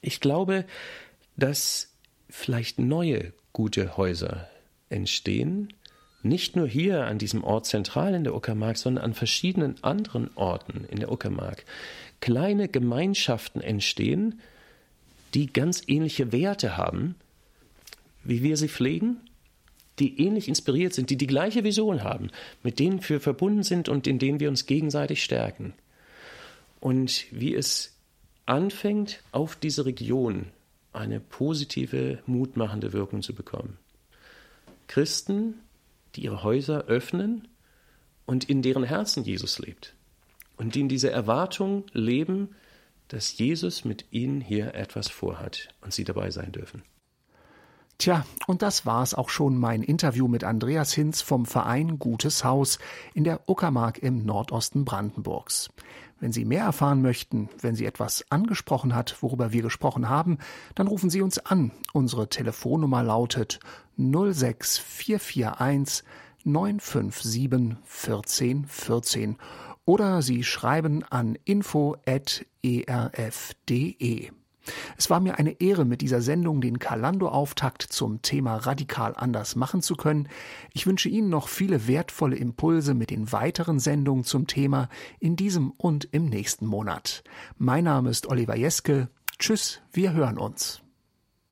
[0.00, 0.64] Ich glaube,
[1.38, 1.94] dass
[2.28, 4.48] vielleicht neue gute Häuser
[4.90, 5.72] entstehen,
[6.22, 10.84] nicht nur hier an diesem Ort zentral in der Uckermark, sondern an verschiedenen anderen Orten
[10.90, 11.64] in der Uckermark.
[12.20, 14.40] Kleine Gemeinschaften entstehen,
[15.32, 17.14] die ganz ähnliche Werte haben,
[18.24, 19.18] wie wir sie pflegen,
[20.00, 22.30] die ähnlich inspiriert sind, die die gleiche Vision haben,
[22.64, 25.72] mit denen wir verbunden sind und in denen wir uns gegenseitig stärken.
[26.80, 27.96] Und wie es
[28.44, 30.46] anfängt, auf diese Region
[30.92, 33.78] eine positive, mutmachende Wirkung zu bekommen.
[34.86, 35.54] Christen,
[36.14, 37.48] die ihre Häuser öffnen
[38.26, 39.94] und in deren Herzen Jesus lebt
[40.56, 42.54] und die in dieser Erwartung leben,
[43.08, 46.82] dass Jesus mit ihnen hier etwas vorhat und sie dabei sein dürfen.
[47.98, 52.78] Tja, und das war's auch schon mein Interview mit Andreas Hinz vom Verein Gutes Haus
[53.12, 55.70] in der Uckermark im Nordosten Brandenburgs.
[56.20, 60.38] Wenn Sie mehr erfahren möchten, wenn Sie etwas angesprochen hat, worüber wir gesprochen haben,
[60.76, 61.72] dann rufen Sie uns an.
[61.92, 63.58] Unsere Telefonnummer lautet
[63.96, 66.04] 06441
[66.44, 69.38] 957 1414
[69.84, 71.98] oder Sie schreiben an info.erf.de.
[74.96, 79.82] Es war mir eine Ehre, mit dieser Sendung den Kalando-Auftakt zum Thema radikal anders machen
[79.82, 80.28] zu können.
[80.72, 84.88] Ich wünsche Ihnen noch viele wertvolle Impulse mit den weiteren Sendungen zum Thema
[85.20, 87.22] in diesem und im nächsten Monat.
[87.56, 89.08] Mein Name ist Oliver Jeske.
[89.38, 90.82] Tschüss, wir hören uns.